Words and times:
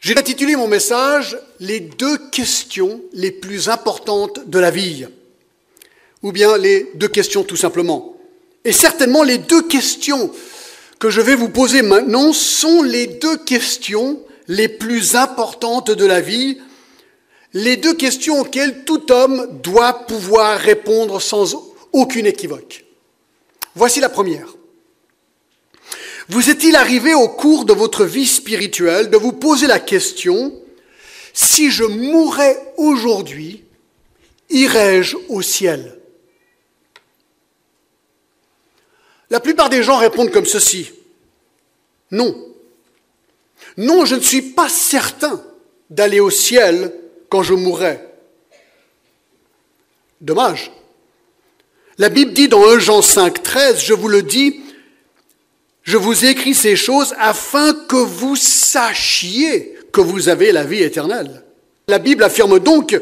J'ai 0.00 0.16
intitulé 0.16 0.56
mon 0.56 0.68
message 0.68 1.38
Les 1.60 1.80
deux 1.80 2.18
questions 2.30 3.00
les 3.12 3.30
plus 3.30 3.68
importantes 3.68 4.48
de 4.48 4.58
la 4.58 4.70
vie. 4.70 5.06
Ou 6.22 6.32
bien 6.32 6.56
les 6.56 6.90
deux 6.94 7.08
questions 7.08 7.44
tout 7.44 7.56
simplement. 7.56 8.16
Et 8.64 8.72
certainement 8.72 9.22
les 9.22 9.38
deux 9.38 9.62
questions 9.62 10.30
que 10.98 11.10
je 11.10 11.20
vais 11.20 11.34
vous 11.34 11.48
poser 11.48 11.82
maintenant 11.82 12.32
sont 12.32 12.82
les 12.82 13.06
deux 13.06 13.36
questions 13.36 14.20
les 14.48 14.68
plus 14.68 15.14
importantes 15.14 15.90
de 15.90 16.04
la 16.04 16.20
vie, 16.20 16.58
les 17.52 17.76
deux 17.76 17.94
questions 17.94 18.40
auxquelles 18.40 18.84
tout 18.84 19.12
homme 19.12 19.60
doit 19.62 20.06
pouvoir 20.06 20.58
répondre 20.58 21.20
sans 21.20 21.72
aucune 21.92 22.26
équivoque. 22.26 22.84
Voici 23.74 24.00
la 24.00 24.08
première. 24.08 24.57
Vous 26.28 26.50
est-il 26.50 26.76
arrivé 26.76 27.14
au 27.14 27.28
cours 27.28 27.64
de 27.64 27.72
votre 27.72 28.04
vie 28.04 28.26
spirituelle 28.26 29.08
de 29.08 29.16
vous 29.16 29.32
poser 29.32 29.66
la 29.66 29.78
question, 29.78 30.52
si 31.32 31.70
je 31.70 31.84
mourais 31.84 32.74
aujourd'hui, 32.76 33.64
irais-je 34.50 35.16
au 35.28 35.40
ciel? 35.40 35.98
La 39.30 39.40
plupart 39.40 39.70
des 39.70 39.82
gens 39.82 39.96
répondent 39.96 40.30
comme 40.30 40.46
ceci. 40.46 40.90
Non. 42.10 42.46
Non, 43.76 44.04
je 44.04 44.14
ne 44.14 44.20
suis 44.20 44.42
pas 44.42 44.68
certain 44.68 45.42
d'aller 45.88 46.20
au 46.20 46.30
ciel 46.30 46.92
quand 47.30 47.42
je 47.42 47.54
mourrai. 47.54 48.00
Dommage. 50.20 50.72
La 51.96 52.08
Bible 52.10 52.32
dit 52.32 52.48
dans 52.48 52.68
1 52.68 52.78
Jean 52.78 53.02
5, 53.02 53.42
13, 53.42 53.80
je 53.80 53.94
vous 53.94 54.08
le 54.08 54.22
dis, 54.22 54.60
je 55.88 55.96
vous 55.96 56.26
écris 56.26 56.54
ces 56.54 56.76
choses 56.76 57.14
afin 57.18 57.72
que 57.72 57.96
vous 57.96 58.36
sachiez 58.36 59.74
que 59.90 60.02
vous 60.02 60.28
avez 60.28 60.52
la 60.52 60.64
vie 60.64 60.82
éternelle. 60.82 61.42
La 61.88 61.98
Bible 61.98 62.24
affirme 62.24 62.58
donc 62.58 63.00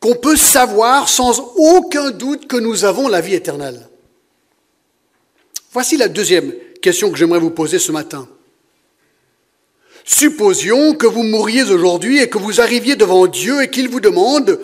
qu'on 0.00 0.14
peut 0.14 0.36
savoir 0.36 1.08
sans 1.08 1.40
aucun 1.56 2.10
doute 2.10 2.46
que 2.46 2.58
nous 2.58 2.84
avons 2.84 3.08
la 3.08 3.22
vie 3.22 3.32
éternelle. 3.32 3.88
Voici 5.72 5.96
la 5.96 6.08
deuxième 6.08 6.52
question 6.82 7.10
que 7.10 7.16
j'aimerais 7.16 7.38
vous 7.38 7.52
poser 7.52 7.78
ce 7.78 7.90
matin. 7.90 8.28
Supposions 10.04 10.94
que 10.96 11.06
vous 11.06 11.22
mouriez 11.22 11.62
aujourd'hui 11.62 12.20
et 12.20 12.28
que 12.28 12.36
vous 12.36 12.60
arriviez 12.60 12.96
devant 12.96 13.26
Dieu 13.26 13.62
et 13.62 13.70
qu'il 13.70 13.88
vous 13.88 14.00
demande 14.00 14.60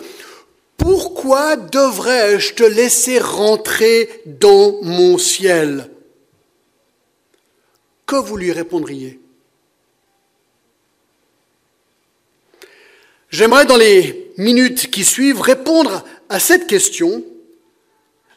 Pourquoi 0.77 1.55
devrais-je 1.55 2.53
te 2.53 2.63
laisser 2.63 3.17
rentrer 3.17 4.21
dans 4.27 4.77
mon 4.83 5.17
ciel? 5.17 5.89
Que 8.11 8.17
vous 8.17 8.35
lui 8.35 8.51
répondriez 8.51 9.21
J'aimerais 13.29 13.65
dans 13.65 13.77
les 13.77 14.33
minutes 14.35 14.91
qui 14.91 15.05
suivent 15.05 15.39
répondre 15.39 16.03
à 16.27 16.37
cette 16.41 16.67
question 16.67 17.23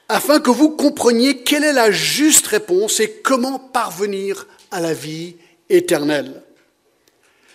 afin 0.09 0.39
que 0.39 0.51
vous 0.51 0.71
compreniez 0.71 1.39
quelle 1.39 1.65
est 1.65 1.73
la 1.73 1.91
juste 1.91 2.47
réponse 2.47 3.01
et 3.01 3.11
comment 3.25 3.59
parvenir 3.59 4.47
à 4.71 4.81
la 4.81 4.95
vie 4.95 5.35
éternelle. 5.69 6.45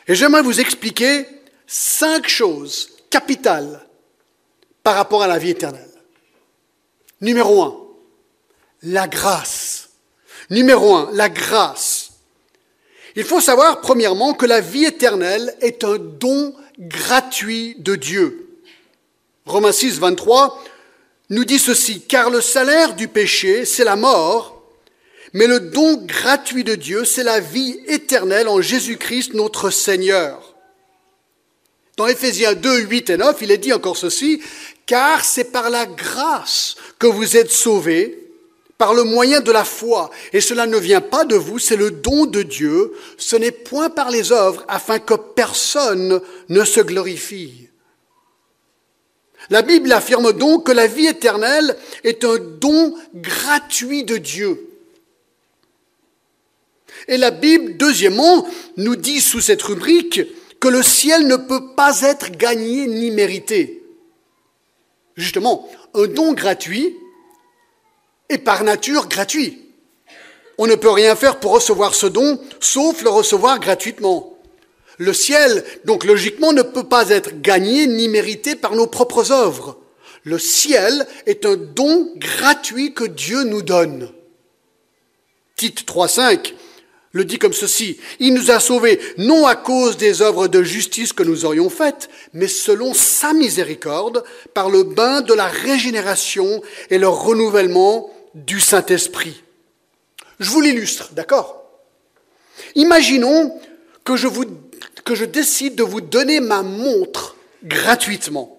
Et 0.10 0.14
j'aimerais 0.14 0.42
vous 0.42 0.60
expliquer 0.60 1.26
cinq 1.68 2.28
choses 2.28 2.90
capitales 3.10 3.88
par 4.84 4.96
rapport 4.96 5.24
à 5.24 5.28
la 5.28 5.38
vie 5.38 5.52
éternelle. 5.52 5.88
Numéro 7.22 7.64
un, 7.64 7.78
la 8.84 9.08
grâce. 9.08 9.92
Numéro 10.50 10.96
un, 10.96 11.10
la 11.14 11.30
grâce. 11.30 11.99
Il 13.16 13.24
faut 13.24 13.42
savoir, 13.42 13.82
premièrement, 13.82 14.34
que 14.34 14.46
la 14.46 14.62
vie 14.62 14.86
éternelle 14.86 15.56
est 15.62 15.84
un 15.84 15.98
don 15.98 16.54
gratuit 16.80 17.76
de 17.80 17.96
Dieu. 17.96 18.50
Romains 19.46 19.72
6, 19.72 20.00
23 20.00 20.64
nous 21.32 21.46
dit 21.46 21.60
ceci, 21.60 22.02
car 22.02 22.30
le 22.30 22.42
salaire 22.42 22.96
du 22.96 23.08
péché, 23.08 23.66
c'est 23.66 23.84
la 23.84 23.96
mort, 23.96 24.64
mais 25.34 25.48
le 25.48 25.60
don 25.60 25.98
gratuit 26.06 26.64
de 26.64 26.76
Dieu, 26.76 27.06
c'est 27.06 27.24
la 27.24 27.40
vie 27.40 27.80
éternelle 27.88 28.48
en 28.48 28.62
Jésus-Christ 28.62 29.34
notre 29.34 29.70
Seigneur. 29.70 30.56
Dans 31.98 32.08
Éphésiens 32.08 32.54
2, 32.54 32.80
8 32.80 33.10
et 33.12 33.18
9, 33.18 33.38
il 33.42 33.52
est 33.52 33.58
dit 33.58 33.74
encore 33.74 33.98
ceci, 33.98 34.42
car 34.86 35.24
c'est 35.24 35.52
par 35.52 35.70
la 35.70 35.86
grâce 35.86 36.76
que 36.98 37.08
vous 37.08 37.38
êtes 37.38 37.52
sauvés 37.52 38.29
par 38.80 38.94
le 38.94 39.04
moyen 39.04 39.42
de 39.42 39.52
la 39.52 39.66
foi. 39.66 40.10
Et 40.32 40.40
cela 40.40 40.66
ne 40.66 40.78
vient 40.78 41.02
pas 41.02 41.26
de 41.26 41.36
vous, 41.36 41.60
c'est 41.60 41.76
le 41.76 41.92
don 41.92 42.26
de 42.26 42.42
Dieu. 42.42 42.94
Ce 43.18 43.36
n'est 43.36 43.52
point 43.52 43.90
par 43.90 44.10
les 44.10 44.32
œuvres, 44.32 44.64
afin 44.70 45.00
que 45.00 45.14
personne 45.14 46.22
ne 46.48 46.64
se 46.64 46.80
glorifie. 46.80 47.68
La 49.50 49.64
Bible 49.64 49.92
affirme 49.92 50.32
donc 50.32 50.68
que 50.68 50.72
la 50.72 50.88
vie 50.88 51.08
éternelle 51.08 51.76
est 52.06 52.24
un 52.24 52.38
don 52.38 52.96
gratuit 53.14 54.06
de 54.06 54.16
Dieu. 54.18 54.70
Et 57.10 57.18
la 57.18 57.32
Bible, 57.32 57.76
deuxièmement, 57.76 58.48
nous 58.78 58.96
dit 58.96 59.20
sous 59.20 59.42
cette 59.42 59.62
rubrique 59.62 60.22
que 60.62 60.70
le 60.70 60.84
ciel 60.84 61.28
ne 61.28 61.36
peut 61.36 61.74
pas 61.76 62.02
être 62.02 62.32
gagné 62.32 62.88
ni 62.88 63.12
mérité. 63.12 63.84
Justement, 65.18 65.70
un 65.96 66.08
don 66.08 66.32
gratuit, 66.32 66.96
est 68.30 68.38
par 68.38 68.64
nature 68.64 69.08
gratuit. 69.08 69.66
On 70.58 70.68
ne 70.68 70.76
peut 70.76 70.90
rien 70.90 71.16
faire 71.16 71.40
pour 71.40 71.52
recevoir 71.52 71.96
ce 71.96 72.06
don, 72.06 72.40
sauf 72.60 73.02
le 73.02 73.10
recevoir 73.10 73.60
gratuitement. 73.60 74.38
Le 74.98 75.14
ciel, 75.14 75.64
donc 75.86 76.04
logiquement, 76.04 76.52
ne 76.52 76.62
peut 76.62 76.84
pas 76.84 77.10
être 77.10 77.42
gagné 77.42 77.88
ni 77.88 78.08
mérité 78.10 78.56
par 78.56 78.76
nos 78.76 78.88
propres 78.88 79.32
œuvres. 79.32 79.80
Le 80.24 80.38
ciel 80.38 81.08
est 81.26 81.46
un 81.46 81.56
don 81.56 82.12
gratuit 82.18 82.94
que 82.94 83.06
Dieu 83.06 83.44
nous 83.44 83.62
donne. 83.62 84.12
Tite 85.56 85.86
3.5 85.88 86.54
le 87.12 87.26
dit 87.26 87.40
comme 87.40 87.54
ceci. 87.54 87.98
Il 88.20 88.36
nous 88.36 88.52
a 88.52 88.60
sauvés 88.60 89.00
non 89.18 89.48
à 89.48 89.56
cause 89.56 89.98
des 89.98 90.22
œuvres 90.22 90.48
de 90.48 90.62
justice 90.62 91.12
que 91.12 91.24
nous 91.24 91.44
aurions 91.44 91.70
faites, 91.70 92.10
mais 92.34 92.48
selon 92.48 92.94
sa 92.94 93.34
miséricorde, 93.34 94.24
par 94.54 94.70
le 94.70 94.84
bain 94.84 95.22
de 95.22 95.34
la 95.34 95.48
régénération 95.48 96.62
et 96.92 97.00
le 97.00 97.08
renouvellement 97.08 98.12
du 98.34 98.60
Saint-Esprit. 98.60 99.44
Je 100.40 100.50
vous 100.50 100.62
l'illustre, 100.62 101.10
d'accord? 101.14 101.64
Imaginons 102.76 103.60
que 104.04 104.16
je, 104.16 105.26
décide 105.26 105.76
de 105.76 105.84
vous 105.84 106.02
donner 106.02 106.40
ma 106.40 106.62
montre 106.62 107.36
gratuitement. 107.64 108.58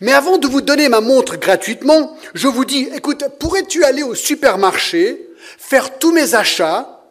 Mais 0.00 0.12
avant 0.12 0.38
de 0.38 0.46
vous 0.46 0.60
donner 0.60 0.88
ma 0.88 1.00
montre 1.00 1.36
gratuitement, 1.36 2.16
je 2.34 2.48
vous 2.48 2.64
dis, 2.64 2.88
écoute, 2.94 3.24
pourrais-tu 3.38 3.84
aller 3.84 4.02
au 4.02 4.14
supermarché, 4.14 5.28
faire 5.58 5.98
tous 5.98 6.12
mes 6.12 6.34
achats, 6.34 7.02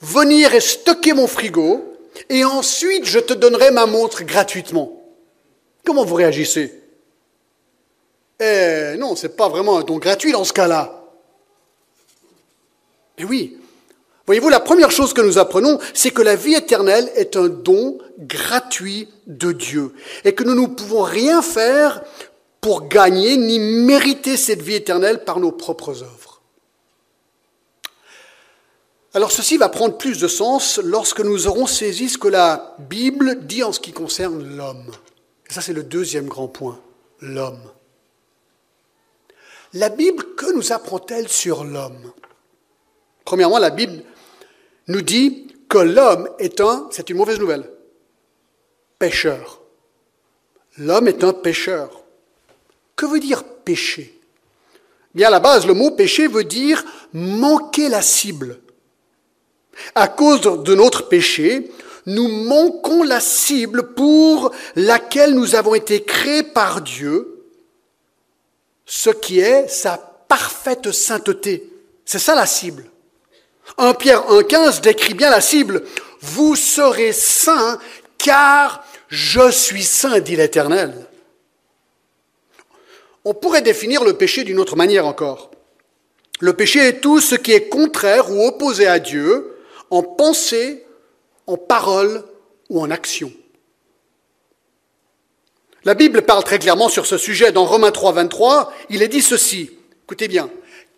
venir 0.00 0.54
et 0.54 0.60
stocker 0.60 1.14
mon 1.14 1.26
frigo, 1.26 1.96
et 2.28 2.44
ensuite 2.44 3.06
je 3.06 3.18
te 3.18 3.32
donnerai 3.32 3.70
ma 3.70 3.86
montre 3.86 4.24
gratuitement? 4.24 5.02
Comment 5.84 6.04
vous 6.04 6.16
réagissez? 6.16 6.74
Eh 8.40 8.96
non, 8.98 9.16
ce 9.16 9.26
n'est 9.26 9.32
pas 9.32 9.48
vraiment 9.48 9.78
un 9.78 9.82
don 9.82 9.98
gratuit 9.98 10.32
dans 10.32 10.44
ce 10.44 10.52
cas-là. 10.52 11.04
Mais 13.18 13.24
oui, 13.24 13.58
voyez-vous, 14.26 14.48
la 14.48 14.60
première 14.60 14.92
chose 14.92 15.12
que 15.12 15.20
nous 15.20 15.38
apprenons, 15.38 15.78
c'est 15.92 16.12
que 16.12 16.22
la 16.22 16.36
vie 16.36 16.54
éternelle 16.54 17.10
est 17.16 17.36
un 17.36 17.48
don 17.48 17.98
gratuit 18.18 19.08
de 19.26 19.52
Dieu 19.52 19.92
et 20.24 20.34
que 20.34 20.44
nous 20.44 20.54
ne 20.54 20.66
pouvons 20.66 21.02
rien 21.02 21.42
faire 21.42 22.02
pour 22.60 22.88
gagner 22.88 23.36
ni 23.36 23.58
mériter 23.58 24.36
cette 24.36 24.62
vie 24.62 24.74
éternelle 24.74 25.24
par 25.24 25.40
nos 25.40 25.52
propres 25.52 26.02
œuvres. 26.02 26.42
Alors 29.14 29.32
ceci 29.32 29.56
va 29.56 29.68
prendre 29.68 29.96
plus 29.96 30.20
de 30.20 30.28
sens 30.28 30.78
lorsque 30.84 31.20
nous 31.20 31.48
aurons 31.48 31.66
saisi 31.66 32.08
ce 32.08 32.18
que 32.18 32.28
la 32.28 32.76
Bible 32.78 33.46
dit 33.46 33.64
en 33.64 33.72
ce 33.72 33.80
qui 33.80 33.92
concerne 33.92 34.56
l'homme. 34.56 34.92
Ça 35.48 35.60
c'est 35.60 35.72
le 35.72 35.82
deuxième 35.82 36.26
grand 36.26 36.46
point, 36.46 36.78
l'homme. 37.20 37.58
La 39.74 39.90
Bible, 39.90 40.34
que 40.34 40.50
nous 40.54 40.72
apprend-elle 40.72 41.28
sur 41.28 41.64
l'homme? 41.64 42.12
Premièrement, 43.24 43.58
la 43.58 43.70
Bible 43.70 44.02
nous 44.86 45.02
dit 45.02 45.48
que 45.68 45.78
l'homme 45.78 46.28
est 46.38 46.60
un, 46.62 46.88
c'est 46.90 47.10
une 47.10 47.18
mauvaise 47.18 47.38
nouvelle, 47.38 47.70
pécheur. 48.98 49.60
L'homme 50.78 51.08
est 51.08 51.22
un 51.22 51.34
pécheur. 51.34 52.02
Que 52.96 53.04
veut 53.04 53.20
dire 53.20 53.44
pécher 53.44 54.18
Bien 55.14 55.28
à 55.28 55.30
la 55.30 55.40
base, 55.40 55.66
le 55.66 55.74
mot 55.74 55.90
péché 55.90 56.28
veut 56.28 56.44
dire 56.44 56.82
manquer 57.12 57.88
la 57.88 58.00
cible. 58.02 58.60
À 59.94 60.08
cause 60.08 60.40
de 60.40 60.74
notre 60.74 61.08
péché, 61.08 61.70
nous 62.06 62.28
manquons 62.28 63.02
la 63.02 63.20
cible 63.20 63.94
pour 63.94 64.52
laquelle 64.76 65.34
nous 65.34 65.54
avons 65.54 65.74
été 65.74 66.02
créés 66.02 66.42
par 66.42 66.80
Dieu 66.80 67.37
ce 68.88 69.10
qui 69.10 69.38
est 69.38 69.68
sa 69.68 69.98
parfaite 70.26 70.90
sainteté. 70.90 71.70
C'est 72.04 72.18
ça 72.18 72.34
la 72.34 72.46
cible. 72.46 72.86
1 73.76 73.94
Pierre 73.94 74.22
1,15 74.22 74.80
décrit 74.80 75.14
bien 75.14 75.30
la 75.30 75.42
cible. 75.42 75.84
vous 76.22 76.56
serez 76.56 77.12
saints, 77.12 77.78
car 78.16 78.84
je 79.08 79.50
suis 79.50 79.84
saint, 79.84 80.18
dit 80.20 80.34
l'Éternel. 80.34 81.06
On 83.24 83.34
pourrait 83.34 83.62
définir 83.62 84.04
le 84.04 84.14
péché 84.14 84.42
d'une 84.42 84.58
autre 84.58 84.74
manière 84.74 85.06
encore. 85.06 85.50
Le 86.40 86.54
péché 86.54 86.80
est 86.80 87.00
tout 87.00 87.20
ce 87.20 87.34
qui 87.34 87.52
est 87.52 87.68
contraire 87.68 88.30
ou 88.30 88.46
opposé 88.46 88.86
à 88.86 88.98
Dieu 88.98 89.54
en 89.90 90.02
pensée, 90.02 90.86
en 91.46 91.58
parole 91.58 92.24
ou 92.70 92.80
en 92.80 92.90
action. 92.90 93.30
La 95.88 95.94
Bible 95.94 96.20
parle 96.20 96.44
très 96.44 96.58
clairement 96.58 96.90
sur 96.90 97.06
ce 97.06 97.16
sujet. 97.16 97.50
Dans 97.50 97.64
Romains 97.64 97.92
3, 97.92 98.12
23, 98.12 98.74
il 98.90 99.00
est 99.02 99.08
dit 99.08 99.22
ceci. 99.22 99.70
Écoutez 100.04 100.28
bien. 100.28 100.50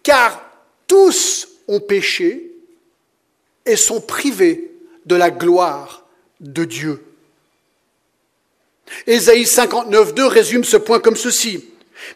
Car 0.03 0.43
tous 0.89 1.47
ont 1.69 1.79
péché 1.79 2.51
et 3.65 3.77
sont 3.77 4.01
privés 4.01 4.73
de 5.07 5.15
la 5.15 5.31
gloire 5.31 6.05
de 6.41 6.65
Dieu. 6.65 7.05
Ésaïe 9.07 9.47
59, 9.47 10.13
2 10.13 10.27
résume 10.27 10.65
ce 10.65 10.77
point 10.77 10.99
comme 10.99 11.15
ceci. 11.15 11.67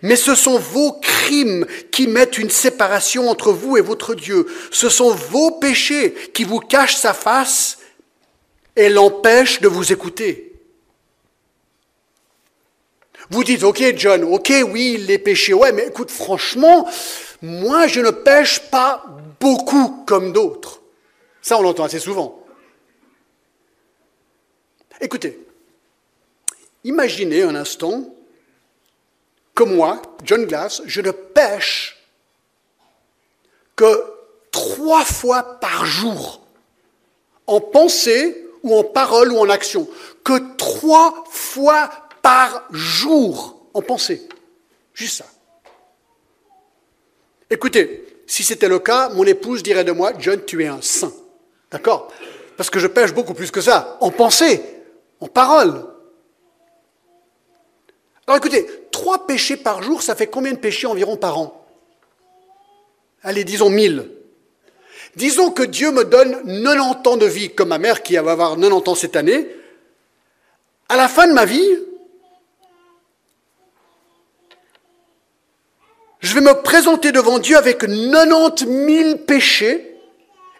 Mais 0.02 0.16
ce 0.16 0.34
sont 0.34 0.58
vos 0.58 0.94
crimes 0.94 1.66
qui 1.92 2.08
mettent 2.08 2.38
une 2.38 2.50
séparation 2.50 3.30
entre 3.30 3.52
vous 3.52 3.76
et 3.76 3.82
votre 3.82 4.16
Dieu. 4.16 4.48
Ce 4.72 4.88
sont 4.88 5.10
vos 5.10 5.52
péchés 5.52 6.12
qui 6.34 6.42
vous 6.42 6.58
cachent 6.58 6.96
sa 6.96 7.14
face 7.14 7.78
et 8.74 8.88
l'empêchent 8.88 9.60
de 9.60 9.68
vous 9.68 9.92
écouter. 9.92 10.53
Vous 13.30 13.44
dites, 13.44 13.62
ok 13.62 13.94
John, 13.96 14.24
ok 14.24 14.52
oui, 14.70 14.98
les 14.98 15.18
péchés, 15.18 15.54
ouais, 15.54 15.72
mais 15.72 15.86
écoute, 15.86 16.10
franchement, 16.10 16.88
moi 17.42 17.86
je 17.86 18.00
ne 18.00 18.10
pêche 18.10 18.60
pas 18.70 19.04
beaucoup 19.40 20.04
comme 20.06 20.32
d'autres. 20.32 20.80
Ça, 21.42 21.58
on 21.58 21.62
l'entend 21.62 21.84
assez 21.84 21.98
souvent. 21.98 22.44
Écoutez, 25.00 25.38
imaginez 26.84 27.42
un 27.42 27.54
instant 27.54 28.04
comme 29.54 29.76
moi, 29.76 30.02
John 30.24 30.46
Glass, 30.46 30.82
je 30.84 31.00
ne 31.00 31.10
pêche 31.12 31.96
que 33.76 34.04
trois 34.50 35.04
fois 35.04 35.60
par 35.60 35.86
jour, 35.86 36.40
en 37.46 37.60
pensée 37.60 38.48
ou 38.62 38.76
en 38.76 38.82
parole 38.82 39.32
ou 39.32 39.38
en 39.38 39.48
action, 39.48 39.88
que 40.24 40.56
trois 40.56 41.24
fois 41.30 42.03
par 42.24 42.66
jour 42.70 43.68
en 43.74 43.82
pensée. 43.82 44.26
Juste 44.94 45.18
ça. 45.18 45.26
Écoutez, 47.50 48.22
si 48.26 48.42
c'était 48.42 48.68
le 48.68 48.78
cas, 48.78 49.10
mon 49.10 49.24
épouse 49.24 49.62
dirait 49.62 49.84
de 49.84 49.92
moi, 49.92 50.12
John, 50.18 50.42
tu 50.46 50.64
es 50.64 50.66
un 50.66 50.80
saint. 50.80 51.12
D'accord? 51.70 52.10
Parce 52.56 52.70
que 52.70 52.78
je 52.78 52.86
pêche 52.86 53.12
beaucoup 53.12 53.34
plus 53.34 53.50
que 53.50 53.60
ça, 53.60 53.98
en 54.00 54.10
pensée, 54.10 54.62
en 55.20 55.28
parole. 55.28 55.84
Alors 58.26 58.38
écoutez, 58.38 58.66
trois 58.90 59.26
péchés 59.26 59.58
par 59.58 59.82
jour, 59.82 60.02
ça 60.02 60.14
fait 60.14 60.28
combien 60.28 60.52
de 60.52 60.58
péchés 60.58 60.86
environ 60.86 61.18
par 61.18 61.38
an? 61.38 61.66
Allez, 63.22 63.44
disons 63.44 63.68
mille. 63.68 64.08
Disons 65.14 65.50
que 65.50 65.62
Dieu 65.62 65.92
me 65.92 66.04
donne 66.04 66.42
90 66.46 67.06
ans 67.06 67.16
de 67.18 67.26
vie, 67.26 67.54
comme 67.54 67.68
ma 67.68 67.78
mère 67.78 68.02
qui 68.02 68.14
va 68.14 68.32
avoir 68.32 68.56
90 68.56 68.88
ans 68.88 68.94
cette 68.94 69.14
année. 69.14 69.46
À 70.88 70.96
la 70.96 71.08
fin 71.08 71.26
de 71.26 71.34
ma 71.34 71.44
vie, 71.44 71.68
je 76.24 76.34
vais 76.34 76.40
me 76.40 76.62
présenter 76.62 77.12
devant 77.12 77.38
Dieu 77.38 77.56
avec 77.56 77.78
90 77.78 78.64
000 78.64 79.18
péchés 79.18 79.96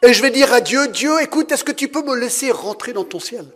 et 0.03 0.13
je 0.13 0.23
vais 0.23 0.31
dire 0.31 0.53
à 0.53 0.61
Dieu, 0.61 0.89
Dieu, 0.89 1.21
écoute, 1.23 1.51
est-ce 1.51 1.65
que 1.65 1.73
tu 1.73 1.89
peux 1.89 2.03
me 2.03 2.15
laisser 2.15 2.53
rentrer 2.53 2.93
dans 2.93 3.05
ton 3.05 3.19
ciel? 3.19 3.47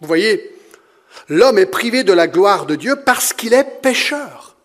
Vous 0.00 0.08
voyez, 0.08 0.52
L'homme 1.28 1.58
est 1.58 1.66
privé 1.66 2.04
de 2.04 2.12
la 2.12 2.26
gloire 2.26 2.66
de 2.66 2.74
Dieu 2.74 2.96
parce 2.96 3.32
qu'il 3.32 3.54
est 3.54 3.80
pécheur. 3.82 4.56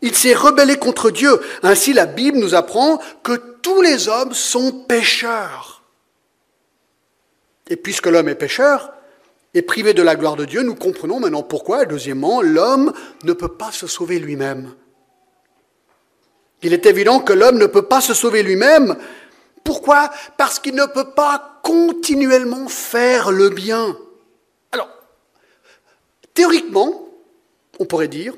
Il 0.00 0.14
s'est 0.14 0.34
rebellé 0.34 0.76
contre 0.76 1.10
Dieu. 1.10 1.40
Ainsi, 1.62 1.92
la 1.92 2.06
Bible 2.06 2.38
nous 2.38 2.54
apprend 2.54 3.00
que 3.22 3.36
tous 3.62 3.82
les 3.82 4.08
hommes 4.08 4.32
sont 4.32 4.72
pécheurs. 4.84 5.82
Et 7.68 7.76
puisque 7.76 8.06
l'homme 8.06 8.28
est 8.28 8.34
pécheur 8.34 8.92
et 9.54 9.62
privé 9.62 9.94
de 9.94 10.02
la 10.02 10.16
gloire 10.16 10.36
de 10.36 10.44
Dieu, 10.44 10.62
nous 10.62 10.74
comprenons 10.74 11.20
maintenant 11.20 11.42
pourquoi, 11.42 11.84
deuxièmement, 11.84 12.42
l'homme 12.42 12.92
ne 13.24 13.32
peut 13.32 13.56
pas 13.56 13.72
se 13.72 13.86
sauver 13.86 14.18
lui-même. 14.18 14.74
Il 16.62 16.72
est 16.72 16.86
évident 16.86 17.20
que 17.20 17.32
l'homme 17.32 17.58
ne 17.58 17.66
peut 17.66 17.82
pas 17.82 18.00
se 18.00 18.14
sauver 18.14 18.42
lui-même. 18.42 18.96
Pourquoi? 19.64 20.10
Parce 20.36 20.58
qu'il 20.58 20.74
ne 20.74 20.86
peut 20.86 21.10
pas 21.10 21.60
continuellement 21.62 22.68
faire 22.68 23.30
le 23.30 23.48
bien. 23.50 23.96
Théoriquement, 26.34 27.08
on 27.80 27.84
pourrait 27.84 28.06
dire, 28.06 28.32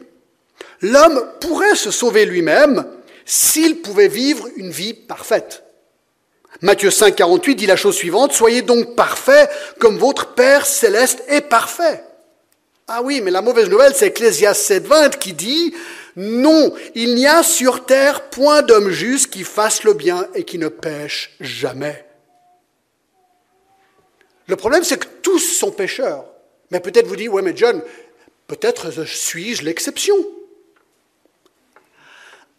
l'homme 0.80 1.22
pourrait 1.38 1.74
se 1.74 1.90
sauver 1.90 2.24
lui-même 2.24 2.86
s'il 3.26 3.82
pouvait 3.82 4.08
vivre 4.08 4.48
une 4.56 4.70
vie 4.70 4.94
parfaite. 4.94 5.62
Matthieu 6.62 6.90
5, 6.90 7.16
48 7.16 7.54
dit 7.54 7.66
la 7.66 7.76
chose 7.76 7.94
suivante, 7.94 8.32
Soyez 8.32 8.62
donc 8.62 8.94
parfaits 8.94 9.50
comme 9.78 9.96
votre 9.96 10.34
Père 10.34 10.66
céleste 10.66 11.22
est 11.28 11.40
parfait. 11.40 12.04
Ah 12.86 13.02
oui, 13.02 13.20
mais 13.22 13.30
la 13.30 13.40
mauvaise 13.40 13.70
nouvelle, 13.70 13.94
c'est 13.94 14.08
Ecclésiaste 14.08 14.62
7, 14.62 14.86
20 14.86 15.18
qui 15.18 15.32
dit, 15.32 15.74
Non, 16.16 16.74
il 16.94 17.14
n'y 17.14 17.26
a 17.26 17.42
sur 17.42 17.86
terre 17.86 18.28
point 18.30 18.62
d'homme 18.62 18.90
juste 18.90 19.30
qui 19.30 19.44
fasse 19.44 19.84
le 19.84 19.94
bien 19.94 20.26
et 20.34 20.44
qui 20.44 20.58
ne 20.58 20.68
pêche 20.68 21.36
jamais. 21.40 22.04
Le 24.48 24.56
problème, 24.56 24.82
c'est 24.82 24.98
que 24.98 25.06
tous 25.22 25.38
sont 25.38 25.70
pécheurs. 25.70 26.24
Mais 26.72 26.80
peut-être 26.80 27.06
vous 27.06 27.16
dites, 27.16 27.28
ouais, 27.28 27.42
mais 27.42 27.56
John, 27.56 27.80
peut-être 28.48 28.90
suis-je 29.06 29.62
l'exception. 29.62 30.16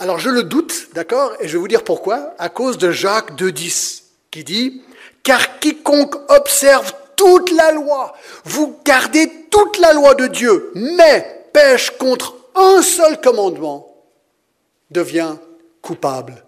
Alors 0.02 0.18
je 0.18 0.32
le 0.32 0.42
doute, 0.42 0.88
d'accord, 0.96 1.34
et 1.40 1.48
je 1.48 1.54
vais 1.54 1.60
vous 1.60 1.68
dire 1.68 1.84
pourquoi, 1.84 2.34
à 2.40 2.50
cause 2.50 2.80
de 2.80 2.90
Jacques 2.90 3.40
2.10, 3.40 4.02
qui 4.32 4.44
dit, 4.44 4.82
car 5.22 5.60
quiconque 5.60 6.16
observe 6.32 6.92
toute 7.16 7.52
la 7.52 7.72
loi, 7.72 8.16
vous 8.44 8.80
gardez 8.84 9.32
toute 9.52 9.78
la 9.78 9.94
loi 9.94 10.16
de 10.16 10.26
Dieu, 10.26 10.72
mais 10.74 11.46
pêche 11.54 11.92
contre 12.00 12.36
un 12.56 12.82
seul 12.82 13.22
commandement, 13.22 13.96
devient 14.90 15.36
coupable 15.84 16.44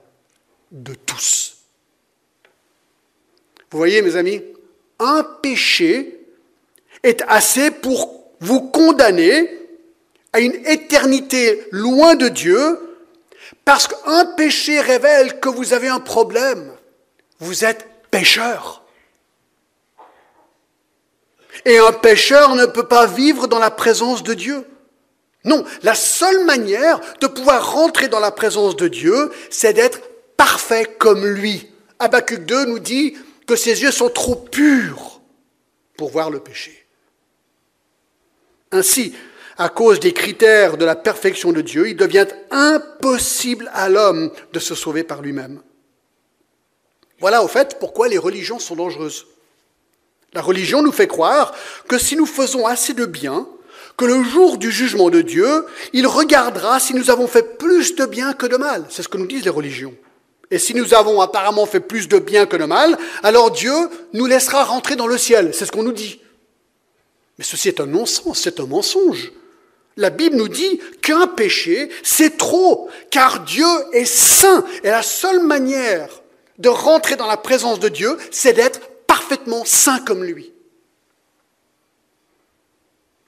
de 0.71 0.95
tous. 0.95 1.57
Vous 3.69 3.77
voyez, 3.77 4.01
mes 4.01 4.15
amis, 4.15 4.41
un 4.97 5.23
péché 5.43 6.25
est 7.03 7.21
assez 7.27 7.69
pour 7.69 8.31
vous 8.39 8.61
condamner 8.61 9.47
à 10.31 10.39
une 10.39 10.55
éternité 10.65 11.67
loin 11.69 12.15
de 12.15 12.29
Dieu, 12.29 12.79
parce 13.65 13.87
qu'un 13.87 14.25
péché 14.37 14.79
révèle 14.81 15.39
que 15.39 15.49
vous 15.49 15.73
avez 15.73 15.87
un 15.87 15.99
problème. 15.99 16.73
Vous 17.39 17.65
êtes 17.65 17.87
pécheur. 18.11 18.83
Et 21.65 21.77
un 21.77 21.93
pécheur 21.93 22.55
ne 22.55 22.65
peut 22.65 22.87
pas 22.87 23.05
vivre 23.05 23.47
dans 23.47 23.59
la 23.59 23.71
présence 23.71 24.23
de 24.23 24.33
Dieu. 24.33 24.65
Non, 25.45 25.63
la 25.81 25.95
seule 25.95 26.45
manière 26.45 26.99
de 27.19 27.27
pouvoir 27.27 27.73
rentrer 27.73 28.07
dans 28.07 28.19
la 28.19 28.31
présence 28.31 28.75
de 28.75 28.87
Dieu, 28.87 29.31
c'est 29.49 29.73
d'être 29.73 30.01
parfait 30.37 30.85
comme 30.85 31.25
lui. 31.25 31.69
Habakkuk 31.99 32.45
2 32.45 32.65
nous 32.65 32.79
dit 32.79 33.15
que 33.45 33.55
ses 33.55 33.81
yeux 33.81 33.91
sont 33.91 34.09
trop 34.09 34.35
purs 34.35 35.21
pour 35.97 36.09
voir 36.11 36.29
le 36.29 36.39
péché. 36.39 36.85
Ainsi, 38.71 39.13
à 39.57 39.69
cause 39.69 39.99
des 39.99 40.13
critères 40.13 40.77
de 40.77 40.85
la 40.85 40.95
perfection 40.95 41.51
de 41.51 41.61
Dieu, 41.61 41.89
il 41.89 41.95
devient 41.95 42.27
impossible 42.51 43.69
à 43.73 43.89
l'homme 43.89 44.31
de 44.51 44.59
se 44.59 44.75
sauver 44.75 45.03
par 45.03 45.21
lui-même. 45.21 45.61
Voilà 47.19 47.43
au 47.43 47.47
fait 47.47 47.77
pourquoi 47.79 48.07
les 48.07 48.17
religions 48.17 48.59
sont 48.59 48.75
dangereuses. 48.75 49.27
La 50.33 50.41
religion 50.41 50.81
nous 50.81 50.91
fait 50.91 51.07
croire 51.07 51.53
que 51.87 51.97
si 51.97 52.15
nous 52.15 52.25
faisons 52.25 52.65
assez 52.65 52.93
de 52.93 53.05
bien, 53.05 53.47
que 53.97 54.05
le 54.05 54.23
jour 54.23 54.57
du 54.57 54.71
jugement 54.71 55.09
de 55.09 55.21
Dieu, 55.21 55.65
il 55.93 56.07
regardera 56.07 56.79
si 56.79 56.95
nous 56.95 57.11
avons 57.11 57.27
fait 57.27 57.57
plus 57.57 57.95
de 57.95 58.05
bien 58.05 58.33
que 58.33 58.47
de 58.47 58.57
mal. 58.57 58.85
C'est 58.89 59.03
ce 59.03 59.07
que 59.07 59.17
nous 59.17 59.27
disent 59.27 59.43
les 59.43 59.51
religions. 59.51 59.93
Et 60.49 60.57
si 60.59 60.73
nous 60.73 60.93
avons 60.93 61.21
apparemment 61.21 61.65
fait 61.65 61.79
plus 61.79 62.07
de 62.07 62.19
bien 62.19 62.45
que 62.45 62.57
de 62.57 62.65
mal, 62.65 62.97
alors 63.21 63.51
Dieu 63.51 63.73
nous 64.13 64.25
laissera 64.25 64.63
rentrer 64.63 64.95
dans 64.95 65.07
le 65.07 65.17
ciel. 65.17 65.53
C'est 65.53 65.65
ce 65.65 65.71
qu'on 65.71 65.83
nous 65.83 65.91
dit. 65.91 66.21
Mais 67.37 67.43
ceci 67.43 67.69
est 67.69 67.79
un 67.79 67.85
non-sens, 67.85 68.39
c'est 68.39 68.59
un 68.59 68.65
mensonge. 68.65 69.31
La 69.97 70.09
Bible 70.09 70.35
nous 70.35 70.47
dit 70.47 70.81
qu'un 71.01 71.27
péché, 71.27 71.89
c'est 72.01 72.37
trop, 72.37 72.89
car 73.11 73.41
Dieu 73.41 73.65
est 73.91 74.05
saint. 74.05 74.65
Et 74.83 74.89
la 74.89 75.03
seule 75.03 75.43
manière 75.43 76.21
de 76.57 76.69
rentrer 76.69 77.15
dans 77.15 77.27
la 77.27 77.37
présence 77.37 77.79
de 77.79 77.89
Dieu, 77.89 78.17
c'est 78.31 78.53
d'être 78.53 78.81
parfaitement 79.05 79.63
saint 79.65 79.99
comme 79.99 80.23
lui. 80.23 80.51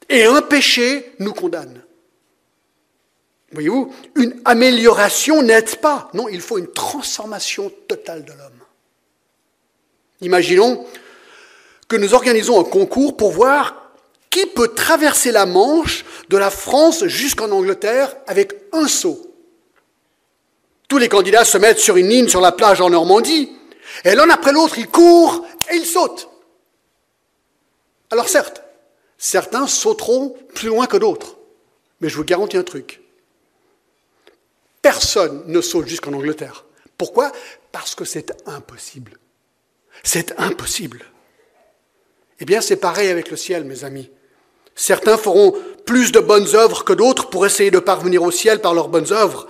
Et 0.09 0.25
un 0.25 0.41
péché 0.41 1.13
nous 1.19 1.33
condamne. 1.33 1.83
Voyez-vous, 3.51 3.93
une 4.15 4.41
amélioration 4.45 5.41
n'aide 5.41 5.77
pas. 5.77 6.09
Non, 6.13 6.27
il 6.27 6.41
faut 6.41 6.57
une 6.57 6.71
transformation 6.71 7.71
totale 7.87 8.25
de 8.25 8.31
l'homme. 8.31 8.59
Imaginons 10.21 10.85
que 11.87 11.95
nous 11.95 12.13
organisons 12.13 12.59
un 12.59 12.63
concours 12.63 13.15
pour 13.15 13.31
voir 13.31 13.84
qui 14.35 14.45
peut 14.47 14.73
traverser 14.73 15.31
la 15.31 15.45
Manche 15.45 16.03
de 16.27 16.35
la 16.35 16.49
France 16.49 17.05
jusqu'en 17.05 17.51
Angleterre 17.51 18.17
avec 18.27 18.53
un 18.73 18.85
saut. 18.85 19.33
Tous 20.89 20.97
les 20.97 21.07
candidats 21.07 21.45
se 21.45 21.57
mettent 21.57 21.79
sur 21.79 21.95
une 21.95 22.09
ligne 22.09 22.27
sur 22.27 22.41
la 22.41 22.51
plage 22.51 22.81
en 22.81 22.89
Normandie, 22.89 23.49
et 24.03 24.13
l'un 24.13 24.29
après 24.29 24.51
l'autre, 24.51 24.77
ils 24.77 24.89
courent 24.89 25.45
et 25.71 25.77
ils 25.77 25.85
sautent. 25.85 26.27
Alors 28.11 28.27
certes, 28.27 28.61
certains 29.17 29.67
sauteront 29.67 30.35
plus 30.53 30.67
loin 30.67 30.85
que 30.85 30.97
d'autres, 30.97 31.37
mais 32.01 32.09
je 32.09 32.17
vous 32.17 32.25
garantis 32.25 32.57
un 32.57 32.63
truc. 32.63 32.99
Personne 34.81 35.43
ne 35.47 35.61
saute 35.61 35.87
jusqu'en 35.87 36.11
Angleterre. 36.11 36.65
Pourquoi? 36.97 37.31
Parce 37.71 37.95
que 37.95 38.03
c'est 38.03 38.33
impossible. 38.45 39.17
C'est 40.03 40.37
impossible. 40.37 41.05
Eh 42.41 42.45
bien, 42.45 42.59
c'est 42.59 42.75
pareil 42.75 43.07
avec 43.07 43.31
le 43.31 43.37
ciel, 43.37 43.63
mes 43.63 43.85
amis. 43.85 44.11
Certains 44.75 45.17
feront 45.17 45.53
plus 45.85 46.11
de 46.11 46.19
bonnes 46.19 46.53
œuvres 46.53 46.83
que 46.83 46.93
d'autres 46.93 47.29
pour 47.29 47.45
essayer 47.45 47.71
de 47.71 47.79
parvenir 47.79 48.23
au 48.23 48.31
ciel 48.31 48.59
par 48.59 48.73
leurs 48.73 48.89
bonnes 48.89 49.11
œuvres, 49.11 49.47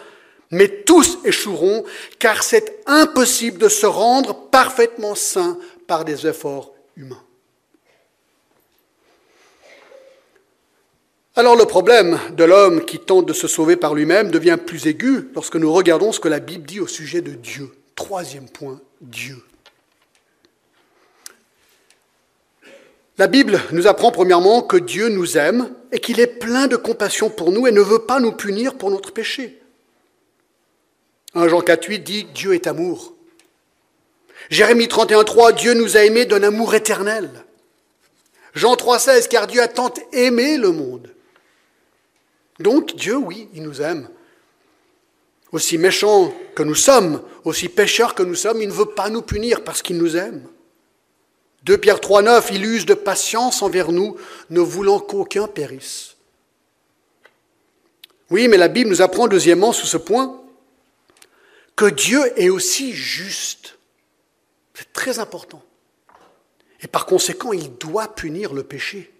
mais 0.51 0.67
tous 0.67 1.17
échoueront, 1.25 1.83
car 2.19 2.43
c'est 2.43 2.83
impossible 2.85 3.57
de 3.57 3.69
se 3.69 3.85
rendre 3.85 4.35
parfaitement 4.49 5.15
saint 5.15 5.57
par 5.87 6.05
des 6.05 6.27
efforts 6.27 6.71
humains. 6.95 7.21
Alors 11.37 11.57
le 11.57 11.65
problème 11.65 12.17
de 12.31 12.45
l'homme 12.45 12.85
qui 12.85 12.99
tente 12.99 13.25
de 13.25 13.33
se 13.33 13.47
sauver 13.47 13.75
par 13.75 13.93
lui-même 13.93 14.31
devient 14.31 14.57
plus 14.63 14.87
aigu 14.87 15.29
lorsque 15.33 15.57
nous 15.57 15.73
regardons 15.73 16.13
ce 16.13 16.21
que 16.21 16.29
la 16.29 16.39
Bible 16.39 16.65
dit 16.65 16.79
au 16.79 16.87
sujet 16.87 17.21
de 17.21 17.31
Dieu. 17.31 17.71
Troisième 17.95 18.47
point, 18.47 18.79
Dieu. 19.01 19.43
La 23.17 23.27
Bible 23.27 23.61
nous 23.71 23.87
apprend 23.87 24.11
premièrement 24.11 24.61
que 24.61 24.75
Dieu 24.75 25.07
nous 25.07 25.37
aime 25.37 25.73
et 25.91 25.99
qu'il 25.99 26.19
est 26.19 26.27
plein 26.27 26.67
de 26.67 26.75
compassion 26.75 27.29
pour 27.29 27.51
nous 27.51 27.65
et 27.65 27.71
ne 27.71 27.81
veut 27.81 27.99
pas 27.99 28.19
nous 28.19 28.33
punir 28.33 28.75
pour 28.75 28.91
notre 28.91 29.13
péché. 29.13 29.61
1 31.33 31.47
Jean 31.47 31.61
4.8 31.61 32.03
dit 32.03 32.25
Dieu 32.33 32.53
est 32.53 32.67
amour. 32.67 33.13
Jérémie 34.49 34.87
31.3 34.87 35.55
Dieu 35.55 35.73
nous 35.73 35.95
a 35.95 36.03
aimés 36.03 36.25
d'un 36.25 36.43
amour 36.43 36.75
éternel. 36.75 37.29
Jean 38.53 38.75
3.16 38.75 39.29
car 39.29 39.47
Dieu 39.47 39.61
a 39.61 39.69
tant 39.69 39.93
aimé 40.11 40.57
le 40.57 40.71
monde. 40.71 41.13
Donc 42.59 42.95
Dieu, 42.95 43.15
oui, 43.15 43.49
il 43.53 43.63
nous 43.63 43.81
aime. 43.81 44.09
Aussi 45.51 45.77
méchants 45.77 46.33
que 46.53 46.63
nous 46.63 46.75
sommes, 46.75 47.21
aussi 47.45 47.69
pécheurs 47.69 48.13
que 48.13 48.23
nous 48.23 48.35
sommes, 48.35 48.61
il 48.61 48.67
ne 48.67 48.73
veut 48.73 48.85
pas 48.85 49.09
nous 49.09 49.21
punir 49.21 49.63
parce 49.63 49.81
qu'il 49.81 49.97
nous 49.97 50.17
aime. 50.17 50.45
2 51.65 51.79
Pierre 51.79 51.97
3,9, 51.97 52.49
il 52.51 52.63
use 52.63 52.85
de 52.85 52.93
patience 52.93 53.63
envers 53.63 53.91
nous, 53.91 54.17
ne 54.51 54.59
voulant 54.59 54.99
qu'aucun 54.99 55.47
périsse. 55.47 56.15
Oui, 58.29 58.47
mais 58.47 58.57
la 58.57 58.67
Bible 58.67 58.91
nous 58.91 59.01
apprend 59.01 59.27
deuxièmement 59.27 59.73
sous 59.73 59.87
ce 59.87 59.97
point 59.97 60.41
que 61.75 61.85
Dieu 61.85 62.21
est 62.39 62.49
aussi 62.49 62.93
juste. 62.93 63.77
C'est 64.75 64.93
très 64.93 65.17
important. 65.17 65.63
Et 66.81 66.87
par 66.87 67.07
conséquent, 67.07 67.51
il 67.51 67.75
doit 67.77 68.13
punir 68.13 68.53
le 68.53 68.63
péché. 68.63 69.11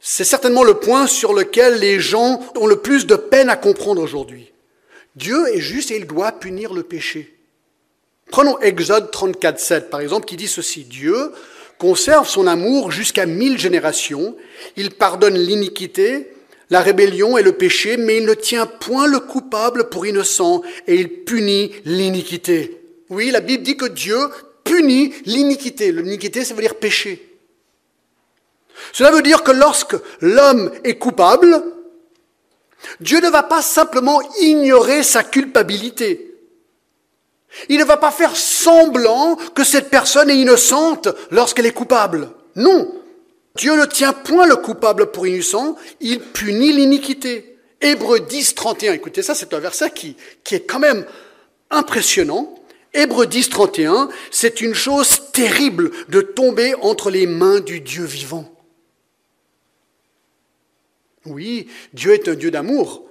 C'est 0.00 0.24
certainement 0.24 0.64
le 0.64 0.74
point 0.74 1.06
sur 1.06 1.34
lequel 1.34 1.78
les 1.78 2.00
gens 2.00 2.40
ont 2.56 2.66
le 2.66 2.80
plus 2.80 3.06
de 3.06 3.16
peine 3.16 3.48
à 3.48 3.56
comprendre 3.56 4.02
aujourd'hui. 4.02 4.52
Dieu 5.14 5.54
est 5.54 5.60
juste 5.60 5.92
et 5.92 5.96
il 5.96 6.06
doit 6.06 6.32
punir 6.32 6.74
le 6.74 6.82
péché. 6.82 7.35
Prenons 8.30 8.58
Exode 8.60 9.10
34, 9.10 9.58
7 9.58 9.90
par 9.90 10.00
exemple, 10.00 10.26
qui 10.26 10.36
dit 10.36 10.48
ceci. 10.48 10.84
Dieu 10.84 11.32
conserve 11.78 12.28
son 12.28 12.46
amour 12.46 12.90
jusqu'à 12.90 13.26
mille 13.26 13.58
générations. 13.58 14.36
Il 14.76 14.90
pardonne 14.90 15.36
l'iniquité, 15.36 16.32
la 16.70 16.80
rébellion 16.80 17.38
et 17.38 17.42
le 17.42 17.52
péché, 17.52 17.96
mais 17.96 18.18
il 18.18 18.26
ne 18.26 18.34
tient 18.34 18.66
point 18.66 19.06
le 19.06 19.20
coupable 19.20 19.88
pour 19.88 20.06
innocent 20.06 20.62
et 20.86 20.96
il 20.96 21.24
punit 21.24 21.72
l'iniquité. 21.84 22.80
Oui, 23.08 23.30
la 23.30 23.40
Bible 23.40 23.62
dit 23.62 23.76
que 23.76 23.86
Dieu 23.86 24.18
punit 24.64 25.14
l'iniquité. 25.24 25.92
L'iniquité, 25.92 26.44
ça 26.44 26.54
veut 26.54 26.62
dire 26.62 26.74
péché. 26.74 27.22
Cela 28.92 29.10
veut 29.10 29.22
dire 29.22 29.42
que 29.42 29.52
lorsque 29.52 29.96
l'homme 30.20 30.70
est 30.84 30.96
coupable, 30.96 31.62
Dieu 33.00 33.20
ne 33.20 33.30
va 33.30 33.42
pas 33.42 33.62
simplement 33.62 34.20
ignorer 34.40 35.02
sa 35.02 35.22
culpabilité. 35.22 36.35
Il 37.68 37.78
ne 37.78 37.84
va 37.84 37.96
pas 37.96 38.10
faire 38.10 38.36
semblant 38.36 39.36
que 39.54 39.64
cette 39.64 39.90
personne 39.90 40.30
est 40.30 40.38
innocente 40.38 41.08
lorsqu'elle 41.30 41.66
est 41.66 41.72
coupable. 41.72 42.30
Non. 42.54 42.92
Dieu 43.56 43.74
ne 43.74 43.86
tient 43.86 44.12
point 44.12 44.46
le 44.46 44.56
coupable 44.56 45.10
pour 45.10 45.26
innocent, 45.26 45.76
il 46.00 46.20
punit 46.20 46.72
l'iniquité. 46.72 47.56
Hébreu 47.80 48.20
10, 48.20 48.54
31, 48.54 48.92
écoutez 48.94 49.22
ça, 49.22 49.34
c'est 49.34 49.54
un 49.54 49.58
verset 49.58 49.90
qui, 49.90 50.16
est 50.50 50.66
quand 50.66 50.78
même 50.78 51.06
impressionnant. 51.70 52.54
Hébreu 52.92 53.26
10, 53.26 53.50
31, 53.50 54.08
c'est 54.30 54.60
une 54.60 54.74
chose 54.74 55.30
terrible 55.32 55.90
de 56.08 56.20
tomber 56.20 56.74
entre 56.82 57.10
les 57.10 57.26
mains 57.26 57.60
du 57.60 57.80
Dieu 57.80 58.04
vivant. 58.04 58.50
Oui, 61.26 61.68
Dieu 61.92 62.12
est 62.12 62.28
un 62.28 62.34
Dieu 62.34 62.50
d'amour, 62.50 63.04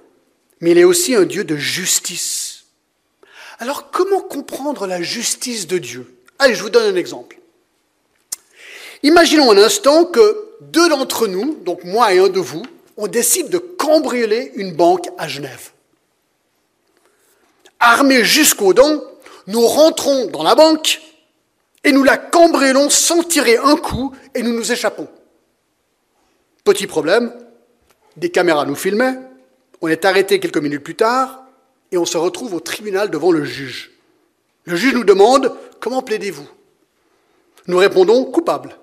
mais 0.60 0.72
il 0.72 0.78
est 0.78 0.84
aussi 0.84 1.14
un 1.14 1.24
Dieu 1.24 1.44
de 1.44 1.56
justice. 1.56 2.45
Alors 3.58 3.90
comment 3.90 4.20
comprendre 4.20 4.86
la 4.86 5.02
justice 5.02 5.66
de 5.66 5.78
Dieu? 5.78 6.14
Allez, 6.38 6.54
je 6.54 6.62
vous 6.62 6.70
donne 6.70 6.94
un 6.94 6.98
exemple. 6.98 7.38
Imaginons 9.02 9.50
un 9.50 9.58
instant 9.58 10.04
que 10.04 10.50
deux 10.60 10.88
d'entre 10.88 11.26
nous, 11.26 11.54
donc 11.64 11.84
moi 11.84 12.12
et 12.12 12.18
un 12.18 12.28
de 12.28 12.40
vous, 12.40 12.62
on 12.96 13.06
décide 13.06 13.48
de 13.50 13.58
cambrioler 13.58 14.52
une 14.56 14.72
banque 14.72 15.08
à 15.18 15.28
Genève. 15.28 15.70
Armés 17.78 18.24
jusqu'aux 18.24 18.74
dents, 18.74 19.02
nous 19.46 19.66
rentrons 19.66 20.26
dans 20.26 20.42
la 20.42 20.54
banque 20.54 21.00
et 21.84 21.92
nous 21.92 22.02
la 22.02 22.16
cambriolons 22.16 22.90
sans 22.90 23.22
tirer 23.22 23.56
un 23.58 23.76
coup 23.76 24.14
et 24.34 24.42
nous 24.42 24.52
nous 24.52 24.72
échappons. 24.72 25.08
Petit 26.64 26.86
problème, 26.86 27.32
des 28.16 28.30
caméras 28.30 28.66
nous 28.66 28.74
filmaient, 28.74 29.18
on 29.80 29.88
est 29.88 30.04
arrêté 30.04 30.40
quelques 30.40 30.56
minutes 30.56 30.82
plus 30.82 30.96
tard, 30.96 31.45
et 31.92 31.98
on 31.98 32.04
se 32.04 32.16
retrouve 32.16 32.54
au 32.54 32.60
tribunal 32.60 33.10
devant 33.10 33.30
le 33.30 33.44
juge. 33.44 33.92
Le 34.64 34.76
juge 34.76 34.94
nous 34.94 35.04
demande 35.04 35.52
Comment 35.80 36.02
plaidez-vous? 36.02 36.48
Nous 37.66 37.78
répondons 37.78 38.24
Coupable. 38.24 38.76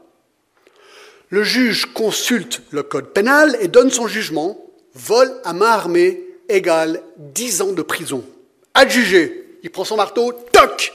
Le 1.30 1.44
juge 1.44 1.88
consulte 1.94 2.62
le 2.72 2.84
code 2.84 3.14
pénal 3.14 3.58
et 3.60 3.68
donne 3.68 3.92
son 3.92 4.08
jugement 4.08 4.60
Vol 4.96 5.34
à 5.44 5.54
main 5.54 5.66
armée 5.66 6.22
égale 6.50 7.02
10 7.18 7.62
ans 7.64 7.72
de 7.72 7.82
prison. 7.82 8.24
Adjugé. 8.74 9.58
Il 9.64 9.72
prend 9.72 9.86
son 9.86 9.98
marteau, 9.98 10.32
toc 10.52 10.94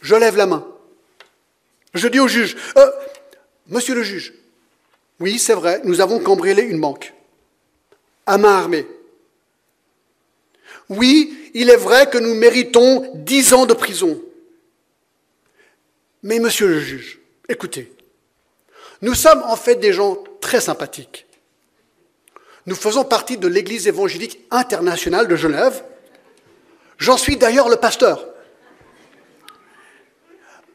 Je 0.00 0.14
lève 0.14 0.36
la 0.36 0.46
main. 0.46 0.66
Je 1.94 2.08
dis 2.08 2.20
au 2.20 2.28
juge 2.28 2.56
euh, 2.76 2.90
Monsieur 3.68 3.94
le 3.94 4.02
juge, 4.02 4.32
oui, 5.20 5.38
c'est 5.38 5.54
vrai, 5.54 5.80
nous 5.84 6.00
avons 6.00 6.18
cambriolé 6.18 6.62
une 6.62 6.80
banque. 6.80 7.14
À 8.26 8.38
main 8.38 8.56
armée. 8.56 8.86
Oui, 10.92 11.50
il 11.54 11.70
est 11.70 11.76
vrai 11.76 12.10
que 12.10 12.18
nous 12.18 12.34
méritons 12.34 13.10
dix 13.14 13.54
ans 13.54 13.64
de 13.64 13.72
prison. 13.72 14.20
Mais 16.22 16.38
monsieur 16.38 16.68
le 16.68 16.80
juge, 16.80 17.18
écoutez, 17.48 17.90
nous 19.00 19.14
sommes 19.14 19.42
en 19.44 19.56
fait 19.56 19.76
des 19.76 19.94
gens 19.94 20.18
très 20.40 20.60
sympathiques. 20.60 21.26
Nous 22.66 22.74
faisons 22.74 23.04
partie 23.04 23.38
de 23.38 23.48
l'Église 23.48 23.88
évangélique 23.88 24.40
internationale 24.50 25.28
de 25.28 25.34
Genève. 25.34 25.82
J'en 26.98 27.16
suis 27.16 27.36
d'ailleurs 27.36 27.70
le 27.70 27.76
pasteur. 27.76 28.26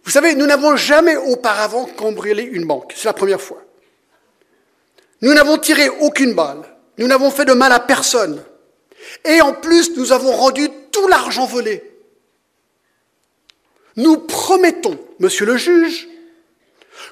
Vous 0.04 0.12
savez, 0.12 0.34
nous 0.34 0.48
n'avons 0.48 0.76
jamais 0.76 1.16
auparavant 1.16 1.86
cambriolé 1.86 2.44
une 2.44 2.66
banque. 2.66 2.94
C'est 2.96 3.06
la 3.06 3.14
première 3.14 3.42
fois. 3.42 3.62
Nous 5.22 5.34
n'avons 5.34 5.60
tiré 5.60 5.90
aucune 5.90 6.34
balle. 6.34 6.64
Nous 6.98 7.08
n'avons 7.08 7.30
fait 7.30 7.46
de 7.46 7.54
mal 7.54 7.72
à 7.72 7.80
personne. 7.80 8.44
Et 9.26 9.42
en 9.42 9.54
plus, 9.54 9.96
nous 9.98 10.12
avons 10.12 10.32
rendu 10.32 10.70
tout 10.92 11.08
l'argent 11.08 11.46
volé. 11.46 11.84
Nous 13.96 14.18
promettons, 14.18 15.00
monsieur 15.20 15.46
le 15.46 15.58
juge, 15.58 16.08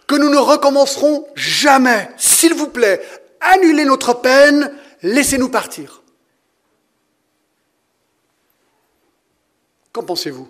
que 0.08 0.16
nous 0.16 0.30
ne 0.30 0.38
recommencerons 0.38 1.28
jamais. 1.36 2.10
S'il 2.18 2.54
vous 2.54 2.68
plaît, 2.68 3.02
annulez 3.42 3.86
notre 3.86 4.14
peine, 4.14 4.72
laissez-nous 5.02 5.50
partir. 5.50 6.04
Qu'en 9.92 10.04
pensez-vous? 10.04 10.48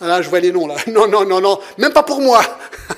Ah 0.00 0.06
Là, 0.06 0.22
je 0.22 0.28
vois 0.28 0.40
les 0.40 0.52
noms, 0.52 0.66
là. 0.66 0.76
Non, 0.88 1.08
non, 1.08 1.24
non, 1.24 1.40
non, 1.40 1.58
même 1.78 1.92
pas 1.92 2.02
pour 2.02 2.20
moi. 2.20 2.42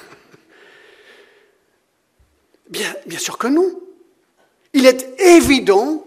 bien, 2.69 2.95
bien 3.07 3.19
sûr 3.19 3.39
que 3.39 3.47
non. 3.47 3.81
Il 4.73 4.87
est 4.87 5.21
évident 5.21 6.04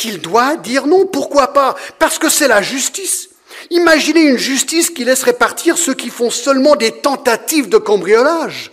qu'il 0.00 0.18
doit 0.18 0.56
dire 0.56 0.86
non. 0.86 1.06
Pourquoi 1.06 1.52
pas? 1.52 1.76
Parce 1.98 2.18
que 2.18 2.30
c'est 2.30 2.48
la 2.48 2.62
justice. 2.62 3.28
Imaginez 3.68 4.22
une 4.22 4.38
justice 4.38 4.88
qui 4.88 5.04
laisserait 5.04 5.34
partir 5.34 5.76
ceux 5.76 5.92
qui 5.92 6.08
font 6.08 6.30
seulement 6.30 6.74
des 6.74 6.90
tentatives 6.90 7.68
de 7.68 7.76
cambriolage. 7.76 8.72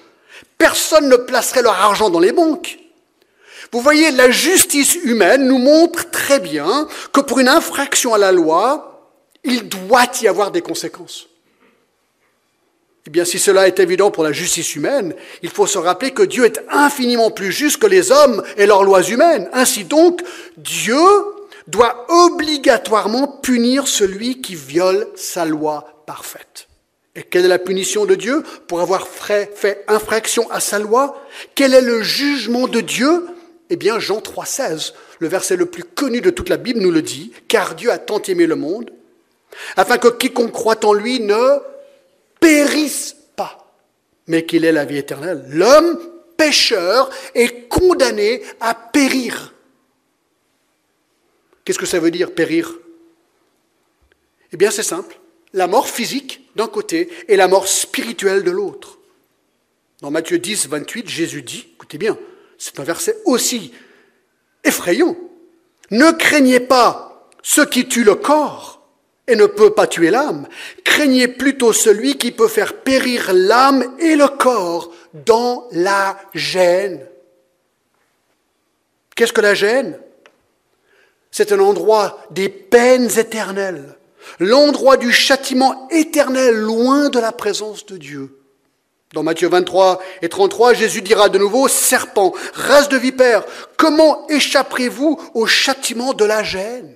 Personne 0.58 1.10
ne 1.10 1.18
placerait 1.18 1.62
leur 1.62 1.74
argent 1.74 2.10
dans 2.10 2.22
les 2.22 2.32
banques. 2.32 2.80
Vous 3.74 3.82
voyez, 3.82 4.12
la 4.12 4.32
justice 4.32 4.96
humaine 4.96 5.46
nous 5.46 5.58
montre 5.58 6.10
très 6.10 6.40
bien 6.40 6.88
que 7.12 7.20
pour 7.20 7.40
une 7.40 7.50
infraction 7.50 8.14
à 8.14 8.18
la 8.18 8.32
loi, 8.32 9.12
il 9.44 9.68
doit 9.68 10.10
y 10.22 10.28
avoir 10.30 10.52
des 10.52 10.62
conséquences. 10.62 11.28
Eh 13.08 13.10
bien, 13.10 13.24
si 13.24 13.40
cela 13.40 13.68
est 13.68 13.80
évident 13.80 14.12
pour 14.12 14.26
la 14.26 14.34
justice 14.34 14.76
humaine, 14.76 15.16
il 15.42 15.50
faut 15.50 15.66
se 15.66 15.78
rappeler 15.78 16.12
que 16.12 16.24
Dieu 16.24 16.44
est 16.44 16.62
infiniment 16.70 17.32
plus 17.32 17.54
juste 17.54 17.78
que 17.78 17.88
les 17.88 18.12
hommes 18.12 18.44
et 18.58 18.66
leurs 18.66 18.84
lois 18.84 19.02
humaines. 19.02 19.50
Ainsi 19.54 19.86
donc, 19.86 20.22
Dieu 20.58 21.00
doit 21.68 22.06
obligatoirement 22.10 23.30
punir 23.30 23.88
celui 23.88 24.42
qui 24.42 24.56
viole 24.56 25.08
sa 25.16 25.46
loi 25.46 26.04
parfaite. 26.06 26.68
Et 27.16 27.24
quelle 27.24 27.46
est 27.46 27.48
la 27.48 27.60
punition 27.60 28.04
de 28.04 28.14
Dieu 28.14 28.44
pour 28.68 28.82
avoir 28.82 29.08
fait 29.08 29.86
infraction 29.88 30.52
à 30.52 30.60
sa 30.60 30.78
loi? 30.78 31.26
Quel 31.56 31.74
est 31.74 31.82
le 31.82 32.04
jugement 32.04 32.68
de 32.68 32.82
Dieu? 32.82 33.26
Eh 33.70 33.78
bien, 33.78 34.00
Jean 34.00 34.20
3,16, 34.20 34.92
le 35.20 35.30
verset 35.30 35.56
le 35.56 35.68
plus 35.68 35.86
connu 35.86 36.20
de 36.20 36.30
toute 36.30 36.50
la 36.50 36.58
Bible, 36.58 36.82
nous 36.82 36.92
le 36.92 37.02
dit, 37.02 37.32
car 37.48 37.74
Dieu 37.76 37.90
a 37.90 38.00
tant 38.00 38.22
aimé 38.24 38.48
le 38.48 38.58
monde, 38.58 38.92
afin 39.78 39.98
que 39.98 40.10
quiconque 40.10 40.52
croit 40.52 40.84
en 40.84 40.92
lui 40.92 41.22
ne 41.22 41.62
périsse 42.40 43.16
pas, 43.36 43.74
mais 44.28 44.46
qu'il 44.46 44.66
ait 44.66 44.72
la 44.72 44.86
vie 44.86 44.98
éternelle. 44.98 45.46
L'homme 45.50 46.00
pécheur 46.38 47.10
est 47.36 47.68
condamné 47.68 48.44
à 48.60 48.74
périr. 48.74 49.54
Qu'est-ce 51.66 51.80
que 51.80 51.86
ça 51.86 52.00
veut 52.00 52.12
dire 52.12 52.34
périr? 52.34 52.74
Eh 54.54 54.58
bien 54.58 54.72
c'est 54.72 54.84
simple. 54.84 55.20
La 55.54 55.68
mort 55.68 55.90
physique 55.90 56.50
d'un 56.56 56.68
côté 56.68 57.10
et 57.28 57.36
la 57.36 57.48
mort 57.48 57.68
spirituelle 57.68 58.44
de 58.44 58.52
l'autre. 58.52 58.98
Dans 60.02 60.12
Matthieu 60.12 60.38
10, 60.38 60.68
28, 60.68 61.10
Jésus 61.10 61.42
dit, 61.42 61.68
écoutez 61.74 61.98
bien, 61.98 62.18
c'est 62.58 62.80
un 62.80 62.84
verset 62.84 63.18
aussi 63.26 63.74
effrayant. 64.64 65.18
Ne 65.90 66.12
craignez 66.12 66.60
pas 66.60 67.30
ceux 67.42 67.66
qui 67.66 67.88
tuent 67.88 68.04
le 68.04 68.16
corps 68.16 68.77
et 69.28 69.36
ne 69.36 69.46
peut 69.46 69.72
pas 69.72 69.88
tuer 69.88 70.10
l'âme. 70.10 70.48
Craignez 70.84 71.28
plutôt 71.28 71.74
celui 71.74 72.18
qui 72.18 72.32
peut 72.32 72.48
faire 72.48 72.82
périr 72.82 73.32
l'âme 73.34 73.84
et 74.00 74.16
le 74.16 74.28
corps 74.28 74.92
dans 75.26 75.68
la 75.72 76.18
gêne. 76.34 77.06
Qu'est-ce 79.16 79.34
que 79.34 79.42
la 79.42 79.54
gêne? 79.54 80.00
C'est 81.32 81.52
un 81.52 81.60
endroit 81.60 82.20
des 82.32 82.50
peines 82.50 83.20
éternelles, 83.20 83.98
l'endroit 84.40 84.98
du 84.98 85.12
châtiment 85.12 85.88
éternel 85.92 86.56
loin 86.56 87.10
de 87.10 87.20
la 87.20 87.32
présence 87.32 87.86
de 87.86 87.98
Dieu. 87.98 88.40
Dans 89.14 89.24
Matthieu 89.24 89.48
23 89.48 90.02
et 90.22 90.30
33, 90.30 90.74
Jésus 90.74 91.02
dira 91.02 91.30
de 91.30 91.38
nouveau, 91.38 91.68
Serpent, 91.68 92.34
race 92.54 92.90
de 92.90 92.98
vipère, 92.98 93.46
comment 93.78 94.28
échapperez-vous 94.28 95.20
au 95.34 95.46
châtiment 95.46 96.14
de 96.14 96.26
la 96.26 96.44
gêne? 96.44 96.96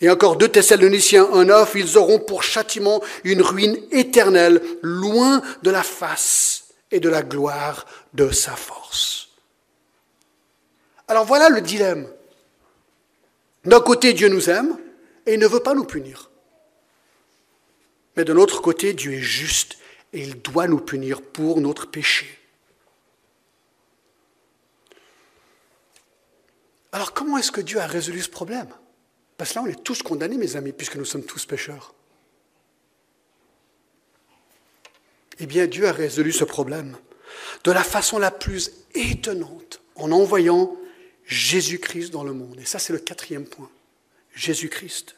Et 0.00 0.08
encore 0.08 0.36
deux 0.36 0.48
Thessaloniciens 0.48 1.24
1.9, 1.24 1.72
ils 1.74 1.98
auront 1.98 2.18
pour 2.18 2.42
châtiment 2.42 3.02
une 3.24 3.42
ruine 3.42 3.76
éternelle, 3.90 4.62
loin 4.82 5.42
de 5.62 5.70
la 5.70 5.82
face 5.82 6.68
et 6.90 7.00
de 7.00 7.08
la 7.08 7.22
gloire 7.22 7.86
de 8.14 8.30
sa 8.30 8.56
force. 8.56 9.28
Alors 11.06 11.24
voilà 11.24 11.48
le 11.50 11.60
dilemme. 11.60 12.08
D'un 13.64 13.80
côté, 13.80 14.14
Dieu 14.14 14.28
nous 14.28 14.48
aime 14.48 14.78
et 15.26 15.34
il 15.34 15.38
ne 15.38 15.46
veut 15.46 15.60
pas 15.60 15.74
nous 15.74 15.84
punir. 15.84 16.30
Mais 18.16 18.24
de 18.24 18.32
l'autre 18.32 18.62
côté, 18.62 18.94
Dieu 18.94 19.14
est 19.14 19.22
juste 19.22 19.76
et 20.12 20.22
il 20.22 20.40
doit 20.40 20.66
nous 20.66 20.78
punir 20.78 21.20
pour 21.20 21.60
notre 21.60 21.86
péché. 21.86 22.26
Alors 26.92 27.12
comment 27.12 27.36
est-ce 27.36 27.52
que 27.52 27.60
Dieu 27.60 27.78
a 27.78 27.86
résolu 27.86 28.20
ce 28.22 28.28
problème? 28.28 28.68
Parce 29.40 29.52
que 29.52 29.54
là, 29.54 29.62
on 29.62 29.68
est 29.68 29.82
tous 29.82 30.02
condamnés, 30.02 30.36
mes 30.36 30.56
amis, 30.56 30.72
puisque 30.72 30.96
nous 30.96 31.06
sommes 31.06 31.24
tous 31.24 31.46
pécheurs. 31.46 31.94
Eh 35.38 35.46
bien, 35.46 35.66
Dieu 35.66 35.88
a 35.88 35.92
résolu 35.92 36.30
ce 36.30 36.44
problème 36.44 36.98
de 37.64 37.72
la 37.72 37.82
façon 37.82 38.18
la 38.18 38.30
plus 38.30 38.70
étonnante, 38.94 39.80
en 39.94 40.12
envoyant 40.12 40.76
Jésus-Christ 41.24 42.10
dans 42.10 42.22
le 42.22 42.34
monde. 42.34 42.60
Et 42.60 42.66
ça, 42.66 42.78
c'est 42.78 42.92
le 42.92 42.98
quatrième 42.98 43.46
point. 43.46 43.70
Jésus-Christ. 44.34 45.16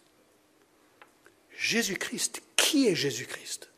Jésus-Christ. 1.56 2.42
Qui 2.54 2.87
est 2.87 2.94
Jésus-Christ? 2.94 3.70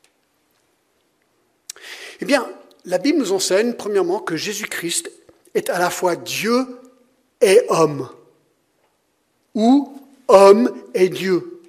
Eh 2.21 2.27
bien, 2.27 2.47
la 2.85 2.99
Bible 2.99 3.19
nous 3.19 3.33
enseigne, 3.33 3.73
premièrement, 3.73 4.21
que 4.21 4.37
Jésus-Christ 4.37 5.11
est 5.55 5.71
à 5.71 5.79
la 5.79 5.89
fois 5.89 6.17
Dieu 6.17 6.67
et 7.41 7.63
homme. 7.71 8.11
Ou 9.55 10.03
homme 10.29 10.73
et 10.95 11.09
Dieu. 11.09 11.61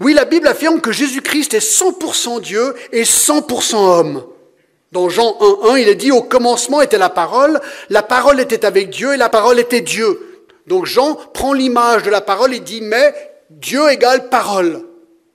Oui, 0.00 0.14
la 0.14 0.24
Bible 0.24 0.48
affirme 0.48 0.80
que 0.80 0.92
Jésus-Christ 0.92 1.54
est 1.54 1.58
100% 1.58 2.40
Dieu 2.40 2.74
et 2.92 3.02
100% 3.02 3.76
homme. 3.76 4.24
Dans 4.92 5.08
Jean 5.08 5.36
1.1, 5.40 5.80
il 5.80 5.88
est 5.88 5.94
dit 5.94 6.10
au 6.10 6.22
commencement 6.22 6.80
était 6.80 6.98
la 6.98 7.10
parole, 7.10 7.60
la 7.90 8.02
parole 8.02 8.40
était 8.40 8.64
avec 8.64 8.90
Dieu 8.90 9.14
et 9.14 9.18
la 9.18 9.28
parole 9.28 9.60
était 9.60 9.82
Dieu. 9.82 10.46
Donc 10.66 10.86
Jean 10.86 11.14
prend 11.14 11.52
l'image 11.52 12.02
de 12.02 12.10
la 12.10 12.20
parole 12.20 12.54
et 12.54 12.60
dit 12.60 12.80
mais 12.80 13.14
Dieu 13.50 13.88
égale 13.90 14.28
parole. 14.28 14.84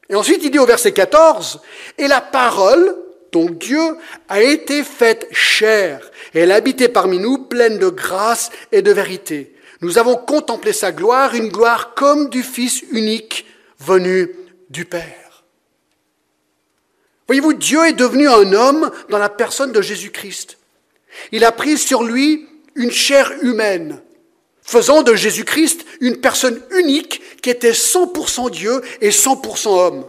Et 0.09 0.15
ensuite 0.15 0.43
il 0.43 0.51
dit 0.51 0.59
au 0.59 0.65
verset 0.65 0.91
14, 0.91 1.61
et 1.97 2.07
la 2.07 2.21
parole, 2.21 2.95
donc 3.31 3.57
Dieu, 3.57 3.97
a 4.29 4.41
été 4.41 4.83
faite 4.83 5.27
chair, 5.31 6.11
et 6.33 6.41
elle 6.41 6.51
habitait 6.51 6.89
parmi 6.89 7.17
nous 7.17 7.39
pleine 7.39 7.79
de 7.79 7.89
grâce 7.89 8.49
et 8.71 8.81
de 8.81 8.91
vérité. 8.91 9.54
Nous 9.81 9.97
avons 9.97 10.15
contemplé 10.15 10.73
sa 10.73 10.91
gloire, 10.91 11.35
une 11.35 11.49
gloire 11.49 11.93
comme 11.95 12.29
du 12.29 12.43
Fils 12.43 12.83
unique 12.91 13.45
venu 13.79 14.29
du 14.69 14.85
Père. 14.85 15.43
Voyez-vous, 17.27 17.53
Dieu 17.53 17.85
est 17.85 17.93
devenu 17.93 18.29
un 18.29 18.53
homme 18.53 18.91
dans 19.09 19.17
la 19.17 19.29
personne 19.29 19.71
de 19.71 19.81
Jésus-Christ. 19.81 20.57
Il 21.31 21.43
a 21.43 21.51
pris 21.51 21.77
sur 21.77 22.03
lui 22.03 22.47
une 22.75 22.91
chair 22.91 23.31
humaine, 23.41 24.01
faisant 24.61 25.01
de 25.01 25.15
Jésus-Christ 25.15 25.85
une 26.01 26.17
personne 26.17 26.61
unique 26.71 27.41
qui 27.41 27.49
était 27.49 27.71
100% 27.71 28.51
Dieu 28.51 28.81
et 29.01 29.09
100% 29.09 29.67
homme. 29.67 30.05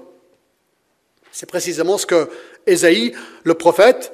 C'est 1.33 1.47
précisément 1.47 1.99
ce 1.99 2.07
que 2.07 2.29
Ésaïe, 2.67 3.15
le 3.45 3.55
prophète, 3.55 4.13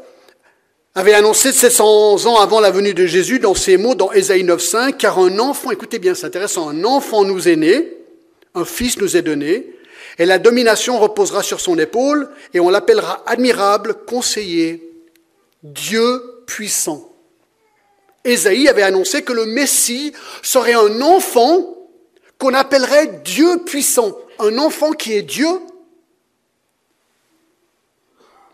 avait 0.94 1.14
annoncé 1.14 1.52
700 1.52 2.26
ans 2.26 2.36
avant 2.36 2.60
la 2.60 2.70
venue 2.70 2.92
de 2.92 3.06
Jésus 3.06 3.38
dans 3.38 3.54
ces 3.54 3.78
mots 3.78 3.94
dans 3.94 4.12
Ésaïe 4.12 4.44
9.5, 4.44 4.96
car 4.96 5.18
un 5.18 5.38
enfant, 5.38 5.70
écoutez 5.70 5.98
bien, 5.98 6.14
c'est 6.14 6.26
intéressant, 6.26 6.68
un 6.68 6.84
enfant 6.84 7.24
nous 7.24 7.48
est 7.48 7.56
né, 7.56 7.96
un 8.54 8.66
fils 8.66 8.98
nous 8.98 9.16
est 9.16 9.22
donné, 9.22 9.74
et 10.18 10.26
la 10.26 10.38
domination 10.38 10.98
reposera 10.98 11.42
sur 11.42 11.60
son 11.60 11.78
épaule, 11.78 12.28
et 12.52 12.60
on 12.60 12.68
l'appellera 12.68 13.22
admirable, 13.26 13.94
conseiller, 14.06 14.86
Dieu 15.62 16.22
puissant. 16.46 17.10
Ésaïe 18.24 18.68
avait 18.68 18.82
annoncé 18.82 19.22
que 19.22 19.32
le 19.32 19.46
Messie 19.46 20.12
serait 20.42 20.74
un 20.74 21.00
enfant 21.00 21.74
qu'on 22.38 22.52
appellerait 22.52 23.22
Dieu 23.24 23.62
puissant, 23.64 24.16
un 24.38 24.58
enfant 24.58 24.92
qui 24.92 25.14
est 25.14 25.22
Dieu. 25.22 25.48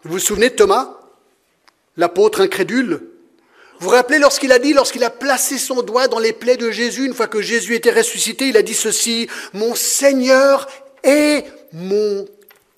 Vous 0.05 0.13
vous 0.13 0.19
souvenez 0.21 0.51
de 0.51 0.55
Thomas, 0.55 0.98
l'apôtre 1.99 2.41
incrédule 2.41 3.03
vous 3.81 3.91
vous 3.91 3.95
rappelez 3.95 4.19
lorsqu'il 4.19 4.51
a 4.51 4.59
dit, 4.59 4.73
lorsqu'il 4.73 5.05
a 5.05 5.11
placé 5.11 5.57
son 5.57 5.83
doigt 5.83 6.09
dans 6.09 6.19
les 6.19 6.33
plaies 6.33 6.57
de 6.57 6.71
Jésus, 6.71 7.07
une 7.07 7.15
fois 7.15 7.29
que 7.29 7.41
Jésus 7.41 7.77
était 7.77 7.93
ressuscité, 7.93 8.49
il 8.49 8.57
a 8.57 8.63
dit 8.63 8.75
ceci, 8.75 9.29
Mon 9.53 9.75
Seigneur 9.77 10.67
est 11.05 11.45
mon 11.73 12.27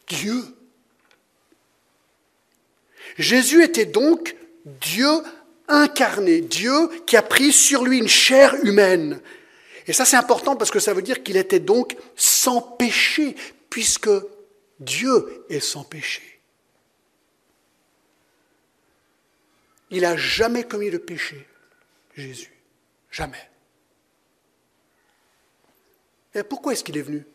Dieu. 0.09 0.45
Jésus 3.19 3.65
était 3.65 3.87
donc 3.87 4.37
Dieu 4.67 5.09
incarné, 5.69 6.43
Dieu 6.43 6.91
qui 7.07 7.17
a 7.17 7.23
pris 7.23 7.53
sur 7.53 7.83
lui 7.83 7.99
une 7.99 8.09
chair 8.09 8.55
humaine. 8.63 9.21
Et 9.87 9.95
ça 9.95 10.05
c'est 10.05 10.17
important 10.17 10.55
parce 10.57 10.71
que 10.71 10.81
ça 10.81 10.93
veut 10.93 11.03
dire 11.03 11.23
qu'il 11.23 11.39
était 11.39 11.61
donc 11.61 11.97
sans 12.15 12.61
péché, 12.61 13.37
puisque 13.71 14.11
Dieu 14.81 15.45
est 15.49 15.61
sans 15.61 15.83
péché. 15.83 16.30
Il 19.90 20.03
n'a 20.03 20.16
jamais 20.16 20.64
commis 20.64 20.90
de 20.90 20.98
péché, 20.98 21.46
Jésus. 22.16 22.53
Jamais. 23.11 23.50
Et 26.35 26.44
pourquoi 26.44 26.72
est-ce 26.72 26.85
qu'il 26.85 26.96
est 26.96 27.03
venu? 27.03 27.26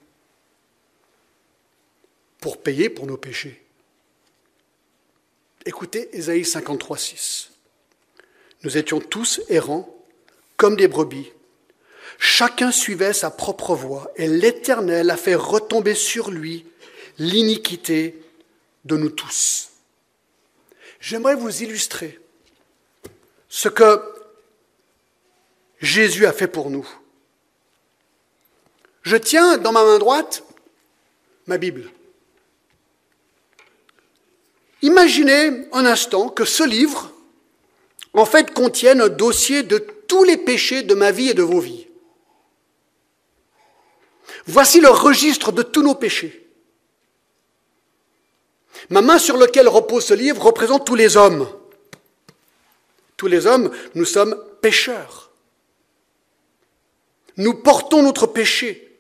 Pour 2.40 2.62
payer 2.62 2.90
pour 2.90 3.08
nos 3.08 3.18
péchés. 3.18 3.62
Écoutez 5.66 6.16
Ésaïe 6.16 6.46
53, 6.46 6.98
6. 6.98 7.52
Nous 8.64 8.78
étions 8.78 9.00
tous 9.00 9.42
errants 9.50 9.94
comme 10.56 10.76
des 10.76 10.88
brebis. 10.88 11.32
Chacun 12.18 12.72
suivait 12.72 13.14
sa 13.14 13.32
propre 13.32 13.76
voie 13.76 14.12
et 14.16 14.28
l'Éternel 14.28 15.10
a 15.10 15.18
fait 15.18 15.36
retomber 15.36 15.96
sur 15.96 16.32
lui 16.32 16.66
l'iniquité 17.18 18.22
de 18.86 18.96
nous 18.96 19.10
tous. 19.10 19.72
J'aimerais 21.02 21.36
vous 21.36 21.64
illustrer 21.64 22.20
ce 23.50 23.70
que 23.70 24.02
Jésus 25.80 26.26
a 26.26 26.34
fait 26.34 26.48
pour 26.48 26.70
nous. 26.70 26.88
Je 29.04 29.18
tiens 29.18 29.58
dans 29.58 29.72
ma 29.72 29.84
main 29.84 30.00
droite 30.00 30.44
ma 31.48 31.58
Bible. 31.58 31.92
Imaginez 34.82 35.68
un 35.72 35.86
instant 35.86 36.30
que 36.30 36.46
ce 36.46 36.64
livre, 36.64 37.12
en 38.14 38.26
fait, 38.26 38.54
contienne 38.54 39.02
un 39.02 39.10
dossier 39.10 39.64
de 39.64 39.78
tous 39.78 40.24
les 40.24 40.38
péchés 40.38 40.84
de 40.84 40.94
ma 40.94 41.12
vie 41.12 41.30
et 41.30 41.34
de 41.34 41.44
vos 41.44 41.60
vies. 41.60 41.88
Voici 44.48 44.80
le 44.80 44.90
registre 44.90 45.52
de 45.52 45.64
tous 45.64 45.82
nos 45.82 45.96
péchés. 45.96 46.48
Ma 48.90 49.02
main 49.02 49.18
sur 49.18 49.38
laquelle 49.38 49.68
repose 49.68 50.06
ce 50.06 50.14
livre 50.14 50.44
représente 50.44 50.86
tous 50.86 50.96
les 50.96 51.18
hommes. 51.18 51.48
Tous 53.18 53.28
les 53.28 53.48
hommes, 53.48 53.72
nous 53.94 54.06
sommes 54.06 54.36
pécheurs. 54.62 55.32
Nous 57.38 57.54
portons 57.54 58.02
notre 58.02 58.28
péché. 58.28 59.00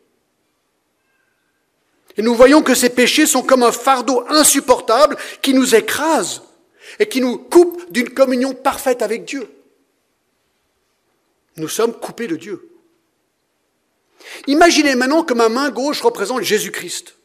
Et 2.17 2.21
nous 2.21 2.36
voyons 2.36 2.62
que 2.62 2.75
ces 2.75 2.89
péchés 2.89 3.25
sont 3.25 3.43
comme 3.43 3.63
un 3.63 3.71
fardeau 3.71 4.23
insupportable 4.30 5.17
qui 5.41 5.54
nous 5.54 5.75
écrase 5.75 6.43
et 6.99 7.08
qui 7.08 7.19
nous 7.19 7.38
coupe 7.38 7.91
d'une 7.91 8.10
communion 8.10 8.54
parfaite 8.54 9.01
avec 9.01 9.25
Dieu. 9.25 9.49
Nous 11.58 11.67
sommes 11.67 11.93
coupés 11.93 12.28
de 12.28 12.36
Dieu. 12.36 12.69
Imaginez 14.47 14.95
maintenant 14.95 15.23
que 15.23 15.34
ma 15.34 15.49
main 15.49 15.69
gauche 15.69 16.01
représente 16.01 16.41
Jésus-Christ. 16.41 17.15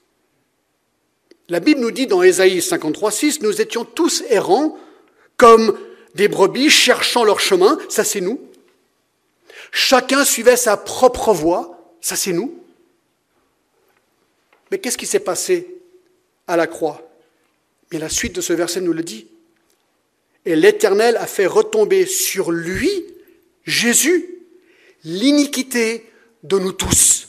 La 1.48 1.60
Bible 1.60 1.80
nous 1.80 1.90
dit 1.90 2.06
dans 2.06 2.22
Ésaïe 2.22 2.62
53, 2.62 3.10
6, 3.10 3.42
nous 3.42 3.60
étions 3.60 3.84
tous 3.84 4.22
errants 4.28 4.78
comme 5.36 5.76
des 6.14 6.28
brebis 6.28 6.70
cherchant 6.70 7.24
leur 7.24 7.40
chemin, 7.40 7.78
ça 7.88 8.04
c'est 8.04 8.20
nous. 8.20 8.40
Chacun 9.72 10.24
suivait 10.24 10.56
sa 10.56 10.76
propre 10.76 11.32
voie, 11.32 11.94
ça 12.00 12.16
c'est 12.16 12.32
nous. 12.32 12.58
Mais 14.70 14.78
qu'est-ce 14.78 14.98
qui 14.98 15.06
s'est 15.06 15.20
passé 15.20 15.68
à 16.46 16.56
la 16.56 16.66
croix? 16.66 17.08
Mais 17.92 17.98
la 17.98 18.08
suite 18.08 18.34
de 18.36 18.40
ce 18.40 18.52
verset 18.52 18.80
nous 18.80 18.92
le 18.92 19.02
dit. 19.02 19.26
Et 20.44 20.56
l'Éternel 20.56 21.16
a 21.16 21.26
fait 21.26 21.46
retomber 21.46 22.06
sur 22.06 22.50
lui, 22.50 22.90
Jésus, 23.64 24.26
l'iniquité 25.04 26.10
de 26.42 26.58
nous 26.58 26.72
tous. 26.72 27.28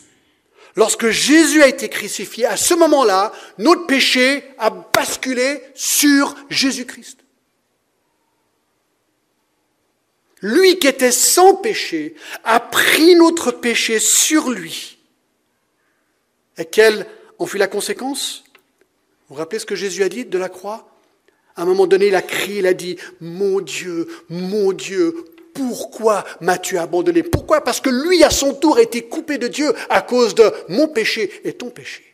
Lorsque 0.76 1.10
Jésus 1.10 1.62
a 1.62 1.68
été 1.68 1.90
crucifié, 1.90 2.46
à 2.46 2.56
ce 2.56 2.74
moment-là, 2.76 3.34
notre 3.58 3.86
péché 3.88 4.44
a 4.58 4.70
basculé 4.70 5.62
sur 5.76 6.36
Jésus-Christ. 6.50 7.21
Lui 10.42 10.80
qui 10.80 10.88
était 10.88 11.12
sans 11.12 11.56
péché 11.56 12.16
a 12.44 12.60
pris 12.60 13.16
notre 13.16 13.52
péché 13.52 14.00
sur 14.00 14.50
lui. 14.50 14.98
Et 16.58 16.66
quelle 16.66 17.06
en 17.38 17.46
fut 17.46 17.58
la 17.58 17.68
conséquence? 17.68 18.44
Vous 19.28 19.36
vous 19.36 19.40
rappelez 19.40 19.60
ce 19.60 19.66
que 19.66 19.76
Jésus 19.76 20.04
a 20.04 20.10
dit 20.10 20.26
de 20.26 20.38
la 20.38 20.50
croix? 20.50 20.88
À 21.56 21.64
un 21.64 21.66
moment 21.66 21.88
donné, 21.88 22.08
il 22.08 22.16
a 22.16 22.22
crié, 22.22 22.60
il 22.60 22.68
a 22.68 22.74
dit, 22.74 22.98
Mon 23.20 23.62
Dieu, 23.62 24.08
mon 24.30 24.72
Dieu, 24.72 25.26
pourquoi 25.54 26.24
m'as-tu 26.40 26.78
abandonné? 26.78 27.24
Pourquoi? 27.24 27.62
Parce 27.62 27.82
que 27.82 27.90
lui, 27.90 28.24
à 28.24 28.30
son 28.30 28.54
tour, 28.54 28.78
a 28.78 28.82
été 28.82 29.04
coupé 29.04 29.38
de 29.38 29.48
Dieu 29.48 29.74
à 29.90 30.02
cause 30.02 30.34
de 30.34 30.52
mon 30.70 30.88
péché 30.88 31.42
et 31.44 31.54
ton 31.54 31.70
péché. 31.70 32.11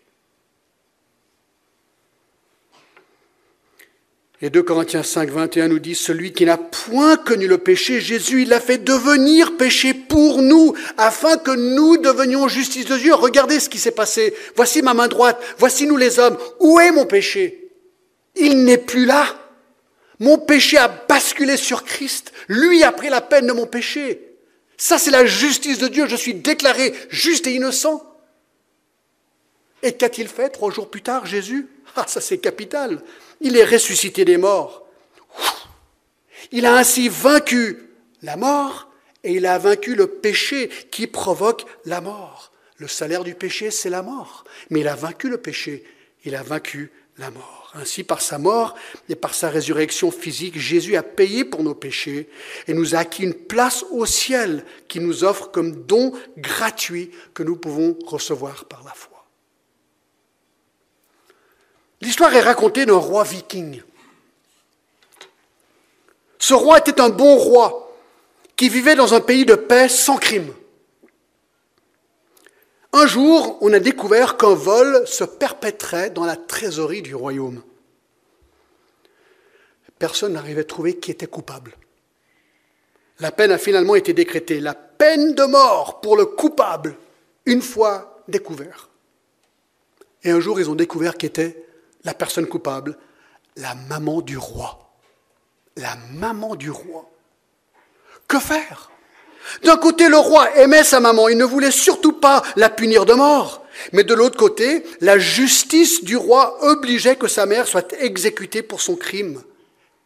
Et 4.39 4.51
2 4.51 4.61
Corinthiens 4.61 5.01
5, 5.01 5.31
21 5.31 5.67
nous 5.67 5.79
dit, 5.79 5.95
celui 5.95 6.31
qui 6.31 6.45
n'a 6.45 6.57
point 6.57 7.17
connu 7.17 7.47
le 7.47 7.57
péché, 7.57 7.99
Jésus, 7.99 8.43
il 8.43 8.49
l'a 8.49 8.59
fait 8.59 8.77
devenir 8.77 9.57
péché 9.57 9.95
pour 9.95 10.43
nous, 10.43 10.75
afin 10.97 11.37
que 11.37 11.49
nous 11.49 11.97
devenions 11.97 12.47
justice 12.47 12.85
de 12.85 12.97
Dieu. 12.97 13.15
Regardez 13.15 13.59
ce 13.59 13.67
qui 13.67 13.79
s'est 13.79 13.89
passé. 13.89 14.35
Voici 14.55 14.83
ma 14.83 14.93
main 14.93 15.07
droite, 15.07 15.41
voici 15.57 15.87
nous 15.87 15.97
les 15.97 16.19
hommes. 16.19 16.37
Où 16.59 16.79
est 16.79 16.91
mon 16.91 17.07
péché? 17.07 17.71
Il 18.35 18.63
n'est 18.63 18.77
plus 18.77 19.05
là. 19.05 19.25
Mon 20.19 20.37
péché 20.37 20.77
a 20.77 20.87
basculé 20.87 21.57
sur 21.57 21.83
Christ. 21.83 22.31
Lui 22.47 22.83
a 22.83 22.91
pris 22.91 23.09
la 23.09 23.21
peine 23.21 23.47
de 23.47 23.53
mon 23.53 23.65
péché. 23.65 24.35
Ça, 24.77 24.99
c'est 24.99 25.09
la 25.09 25.25
justice 25.25 25.79
de 25.79 25.87
Dieu. 25.87 26.07
Je 26.07 26.15
suis 26.15 26.35
déclaré 26.35 26.93
juste 27.09 27.47
et 27.47 27.55
innocent. 27.55 28.03
Et 29.81 29.93
qu'a-t-il 29.93 30.27
fait 30.27 30.49
trois 30.49 30.71
jours 30.71 30.91
plus 30.91 31.01
tard, 31.01 31.25
Jésus? 31.25 31.67
Ah, 31.95 32.05
ça 32.07 32.21
c'est 32.21 32.37
capital. 32.37 33.01
Il 33.41 33.55
est 33.57 33.65
ressuscité 33.65 34.25
des 34.25 34.37
morts. 34.37 34.85
Il 36.51 36.65
a 36.65 36.75
ainsi 36.75 37.09
vaincu 37.09 37.89
la 38.21 38.37
mort 38.37 38.89
et 39.23 39.33
il 39.33 39.45
a 39.45 39.57
vaincu 39.57 39.95
le 39.95 40.07
péché 40.07 40.69
qui 40.91 41.07
provoque 41.07 41.65
la 41.85 42.01
mort. 42.01 42.51
Le 42.77 42.87
salaire 42.87 43.23
du 43.23 43.35
péché, 43.35 43.71
c'est 43.71 43.89
la 43.89 44.03
mort. 44.03 44.43
Mais 44.69 44.81
il 44.81 44.87
a 44.87 44.95
vaincu 44.95 45.29
le 45.29 45.37
péché, 45.37 45.83
il 46.23 46.35
a 46.35 46.43
vaincu 46.43 46.91
la 47.17 47.31
mort. 47.31 47.71
Ainsi, 47.73 48.03
par 48.03 48.21
sa 48.21 48.37
mort 48.37 48.75
et 49.09 49.15
par 49.15 49.33
sa 49.33 49.49
résurrection 49.49 50.11
physique, 50.11 50.57
Jésus 50.57 50.95
a 50.95 51.03
payé 51.03 51.43
pour 51.43 51.63
nos 51.63 51.75
péchés 51.75 52.29
et 52.67 52.73
nous 52.73 52.95
a 52.95 52.99
acquis 52.99 53.23
une 53.23 53.33
place 53.33 53.83
au 53.91 54.05
ciel 54.05 54.63
qui 54.87 54.99
nous 54.99 55.23
offre 55.23 55.51
comme 55.51 55.83
don 55.85 56.13
gratuit 56.37 57.11
que 57.33 57.43
nous 57.43 57.57
pouvons 57.57 57.97
recevoir 58.05 58.65
par 58.65 58.83
la 58.83 58.93
foi. 58.93 59.16
L'histoire 62.01 62.33
est 62.33 62.41
racontée 62.41 62.85
d'un 62.85 62.97
roi 62.97 63.23
viking. 63.23 63.81
Ce 66.39 66.53
roi 66.53 66.77
était 66.77 67.01
un 67.01 67.09
bon 67.09 67.35
roi 67.37 67.95
qui 68.55 68.69
vivait 68.69 68.95
dans 68.95 69.13
un 69.13 69.21
pays 69.21 69.45
de 69.45 69.55
paix 69.55 69.89
sans 69.89 70.17
crime. 70.17 70.53
Un 72.93 73.05
jour, 73.05 73.57
on 73.61 73.73
a 73.73 73.79
découvert 73.79 74.37
qu'un 74.37 74.53
vol 74.53 75.05
se 75.07 75.23
perpétrait 75.23 76.09
dans 76.09 76.25
la 76.25 76.35
trésorerie 76.35 77.01
du 77.01 77.15
royaume. 77.15 77.61
Personne 79.99 80.33
n'arrivait 80.33 80.61
à 80.61 80.65
trouver 80.65 80.97
qui 80.97 81.11
était 81.11 81.27
coupable. 81.27 81.75
La 83.19 83.31
peine 83.31 83.51
a 83.51 83.57
finalement 83.57 83.95
été 83.95 84.13
décrétée, 84.13 84.59
la 84.59 84.75
peine 84.75 85.33
de 85.33 85.43
mort 85.43 86.01
pour 86.01 86.15
le 86.15 86.25
coupable, 86.25 86.97
une 87.45 87.61
fois 87.61 88.23
découvert. 88.27 88.89
Et 90.23 90.29
un 90.29 90.39
jour, 90.39 90.59
ils 90.59 90.69
ont 90.69 90.75
découvert 90.75 91.17
qui 91.17 91.25
était 91.25 91.66
la 92.03 92.13
personne 92.13 92.47
coupable, 92.47 92.97
la 93.55 93.75
maman 93.75 94.21
du 94.21 94.37
roi. 94.37 94.79
La 95.75 95.95
maman 96.13 96.55
du 96.55 96.71
roi. 96.71 97.09
Que 98.27 98.39
faire? 98.39 98.91
D'un 99.63 99.77
côté, 99.77 100.09
le 100.09 100.17
roi 100.17 100.55
aimait 100.57 100.83
sa 100.83 100.99
maman, 100.99 101.29
il 101.29 101.37
ne 101.37 101.45
voulait 101.45 101.71
surtout 101.71 102.13
pas 102.13 102.43
la 102.55 102.69
punir 102.69 103.05
de 103.05 103.13
mort. 103.13 103.63
Mais 103.93 104.03
de 104.03 104.13
l'autre 104.13 104.37
côté, 104.37 104.83
la 105.01 105.19
justice 105.19 106.03
du 106.03 106.17
roi 106.17 106.57
obligeait 106.63 107.15
que 107.15 107.27
sa 107.27 107.45
mère 107.45 107.67
soit 107.67 107.93
exécutée 107.99 108.63
pour 108.63 108.81
son 108.81 108.95
crime. 108.95 109.41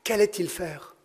Qu'allait-il 0.04 0.50
faire? 0.50 0.96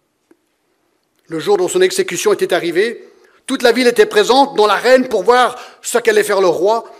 Le 1.28 1.38
jour 1.38 1.56
dont 1.56 1.68
son 1.68 1.80
exécution 1.80 2.32
était 2.32 2.52
arrivée, 2.52 3.08
toute 3.46 3.62
la 3.62 3.72
ville 3.72 3.86
était 3.86 4.06
présente, 4.06 4.56
dont 4.56 4.66
la 4.66 4.74
reine, 4.74 5.08
pour 5.08 5.22
voir 5.22 5.56
ce 5.80 5.98
qu'allait 5.98 6.24
faire 6.24 6.40
le 6.40 6.48
roi. 6.48 6.90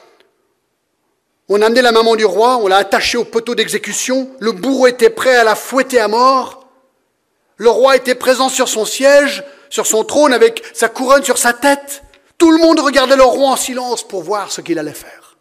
On 1.49 1.63
a 1.63 1.67
amené 1.67 1.83
la 1.83 1.93
maman 1.93 2.17
du 2.17 2.25
roi, 2.25 2.57
on 2.57 2.67
l'a 2.67 2.79
attachée 2.79 3.19
au 3.19 3.25
poteau 3.25 3.55
d'exécution, 3.55 4.29
le 4.41 4.53
bourreau 4.53 4.89
était 4.89 5.11
prêt 5.11 5.37
à 5.37 5.45
la 5.45 5.55
fouetter 5.55 6.01
à 6.01 6.09
mort, 6.09 6.67
le 7.57 7.71
roi 7.71 7.97
était 7.97 8.15
présent 8.15 8.49
sur 8.49 8.69
son 8.69 8.85
siège, 8.85 9.45
sur 9.71 9.87
son 9.87 10.05
trône 10.05 10.33
avec 10.33 10.63
sa 10.75 10.89
couronne 10.89 11.25
sur 11.25 11.39
sa 11.39 11.53
tête. 11.53 12.03
Tout 12.39 12.51
le 12.51 12.59
monde 12.59 12.81
regardait 12.81 13.17
le 13.17 13.23
roi 13.23 13.51
en 13.51 13.57
silence 13.57 14.07
pour 14.07 14.23
voir 14.23 14.53
ce 14.53 14.61
qu'il 14.61 14.79
allait 14.79 14.93
faire. 14.93 15.37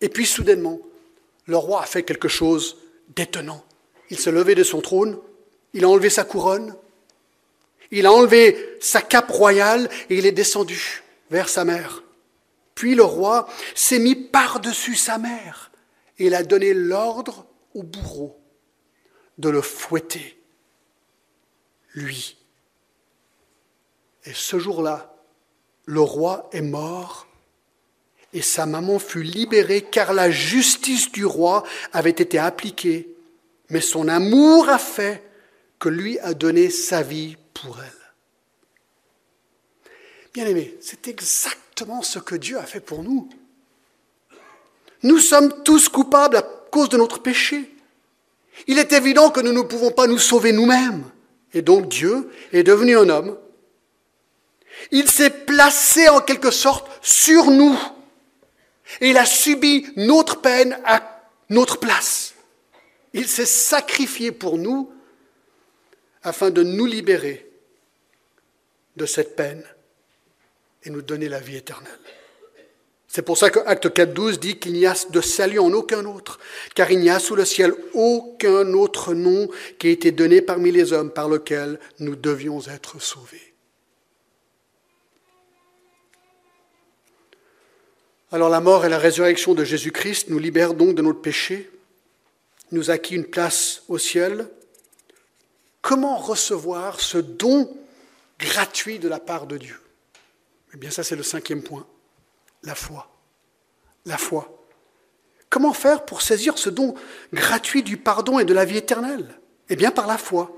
Et 0.00 0.08
puis 0.08 0.26
soudainement, 0.26 0.78
le 1.46 1.56
roi 1.56 1.82
a 1.82 1.86
fait 1.86 2.02
quelque 2.02 2.28
chose 2.28 2.76
d'étonnant. 3.14 3.64
Il 4.10 4.18
s'est 4.18 4.32
levé 4.32 4.54
de 4.54 4.62
son 4.62 4.80
trône, 4.80 5.18
il 5.72 5.84
a 5.84 5.88
enlevé 5.88 6.10
sa 6.10 6.24
couronne, 6.24 6.74
il 7.90 8.04
a 8.04 8.12
enlevé 8.12 8.76
sa 8.80 9.00
cape 9.00 9.30
royale 9.30 9.88
et 10.10 10.16
il 10.16 10.26
est 10.26 10.32
descendu 10.32 11.02
vers 11.30 11.48
sa 11.48 11.64
mère. 11.64 12.02
Puis 12.76 12.94
le 12.94 13.02
roi 13.02 13.48
s'est 13.74 13.98
mis 13.98 14.14
par-dessus 14.14 14.94
sa 14.94 15.18
mère 15.18 15.72
et 16.18 16.26
il 16.26 16.34
a 16.34 16.44
donné 16.44 16.74
l'ordre 16.74 17.46
au 17.74 17.82
bourreau 17.82 18.38
de 19.38 19.48
le 19.48 19.62
fouetter, 19.62 20.38
lui. 21.94 22.36
Et 24.24 24.34
ce 24.34 24.58
jour-là, 24.58 25.14
le 25.86 26.00
roi 26.00 26.48
est 26.52 26.60
mort 26.60 27.26
et 28.34 28.42
sa 28.42 28.66
maman 28.66 28.98
fut 28.98 29.22
libérée 29.22 29.82
car 29.82 30.12
la 30.12 30.30
justice 30.30 31.10
du 31.10 31.24
roi 31.24 31.64
avait 31.94 32.10
été 32.10 32.38
appliquée, 32.38 33.08
mais 33.70 33.80
son 33.80 34.06
amour 34.06 34.68
a 34.68 34.78
fait 34.78 35.22
que 35.78 35.88
lui 35.88 36.18
a 36.18 36.34
donné 36.34 36.68
sa 36.68 37.02
vie 37.02 37.38
pour 37.54 37.78
elle. 37.80 37.92
Bien 40.34 40.46
aimé, 40.46 40.76
c'est 40.82 41.08
exactement 41.76 42.00
ce 42.00 42.18
que 42.18 42.34
Dieu 42.34 42.56
a 42.56 42.62
fait 42.62 42.80
pour 42.80 43.02
nous. 43.02 43.28
Nous 45.02 45.18
sommes 45.18 45.62
tous 45.62 45.90
coupables 45.90 46.36
à 46.36 46.42
cause 46.70 46.88
de 46.88 46.96
notre 46.96 47.18
péché. 47.18 47.70
Il 48.66 48.78
est 48.78 48.94
évident 48.94 49.30
que 49.30 49.40
nous 49.40 49.52
ne 49.52 49.60
pouvons 49.60 49.90
pas 49.90 50.06
nous 50.06 50.18
sauver 50.18 50.52
nous-mêmes. 50.52 51.04
Et 51.52 51.60
donc 51.60 51.88
Dieu 51.88 52.30
est 52.54 52.62
devenu 52.62 52.96
un 52.96 53.10
homme. 53.10 53.36
Il 54.90 55.06
s'est 55.10 55.28
placé 55.28 56.08
en 56.08 56.20
quelque 56.20 56.50
sorte 56.50 56.88
sur 57.02 57.50
nous. 57.50 57.78
Et 59.02 59.10
il 59.10 59.18
a 59.18 59.26
subi 59.26 59.86
notre 59.96 60.40
peine 60.40 60.78
à 60.86 61.28
notre 61.50 61.78
place. 61.78 62.32
Il 63.12 63.28
s'est 63.28 63.44
sacrifié 63.44 64.32
pour 64.32 64.56
nous 64.56 64.90
afin 66.22 66.50
de 66.50 66.62
nous 66.62 66.86
libérer 66.86 67.46
de 68.96 69.04
cette 69.04 69.36
peine 69.36 69.62
et 70.86 70.90
nous 70.90 71.02
donner 71.02 71.28
la 71.28 71.40
vie 71.40 71.56
éternelle. 71.56 71.98
C'est 73.08 73.22
pour 73.22 73.38
ça 73.38 73.50
que 73.50 73.60
Acte 73.60 73.86
4.12 73.86 74.38
dit 74.38 74.58
qu'il 74.58 74.72
n'y 74.72 74.86
a 74.86 74.94
de 75.10 75.20
salut 75.20 75.58
en 75.58 75.72
aucun 75.72 76.04
autre, 76.04 76.38
car 76.74 76.90
il 76.90 76.98
n'y 77.00 77.10
a 77.10 77.18
sous 77.18 77.34
le 77.34 77.44
ciel 77.44 77.74
aucun 77.94 78.72
autre 78.74 79.14
nom 79.14 79.48
qui 79.78 79.88
ait 79.88 79.92
été 79.92 80.10
donné 80.10 80.42
parmi 80.42 80.70
les 80.70 80.92
hommes 80.92 81.10
par 81.10 81.28
lequel 81.28 81.78
nous 81.98 82.16
devions 82.16 82.60
être 82.68 83.00
sauvés. 83.00 83.54
Alors 88.32 88.50
la 88.50 88.60
mort 88.60 88.84
et 88.84 88.88
la 88.88 88.98
résurrection 88.98 89.54
de 89.54 89.64
Jésus-Christ 89.64 90.28
nous 90.28 90.38
libèrent 90.38 90.74
donc 90.74 90.94
de 90.94 91.02
notre 91.02 91.22
péché, 91.22 91.70
nous 92.72 92.90
acquis 92.90 93.14
une 93.14 93.24
place 93.24 93.82
au 93.88 93.98
ciel. 93.98 94.48
Comment 95.80 96.18
recevoir 96.18 97.00
ce 97.00 97.18
don 97.18 97.74
gratuit 98.38 98.98
de 98.98 99.08
la 99.08 99.20
part 99.20 99.46
de 99.46 99.56
Dieu? 99.56 99.80
Eh 100.76 100.78
bien 100.78 100.90
ça 100.90 101.02
c'est 101.02 101.16
le 101.16 101.22
cinquième 101.22 101.62
point 101.62 101.86
la 102.62 102.74
foi. 102.74 103.08
La 104.04 104.18
foi. 104.18 104.62
Comment 105.48 105.72
faire 105.72 106.04
pour 106.04 106.20
saisir 106.20 106.58
ce 106.58 106.68
don 106.68 106.94
gratuit 107.32 107.82
du 107.82 107.96
pardon 107.96 108.38
et 108.38 108.44
de 108.44 108.52
la 108.52 108.66
vie 108.66 108.76
éternelle? 108.76 109.40
Eh 109.70 109.76
bien 109.76 109.90
par 109.90 110.06
la 110.06 110.18
foi. 110.18 110.54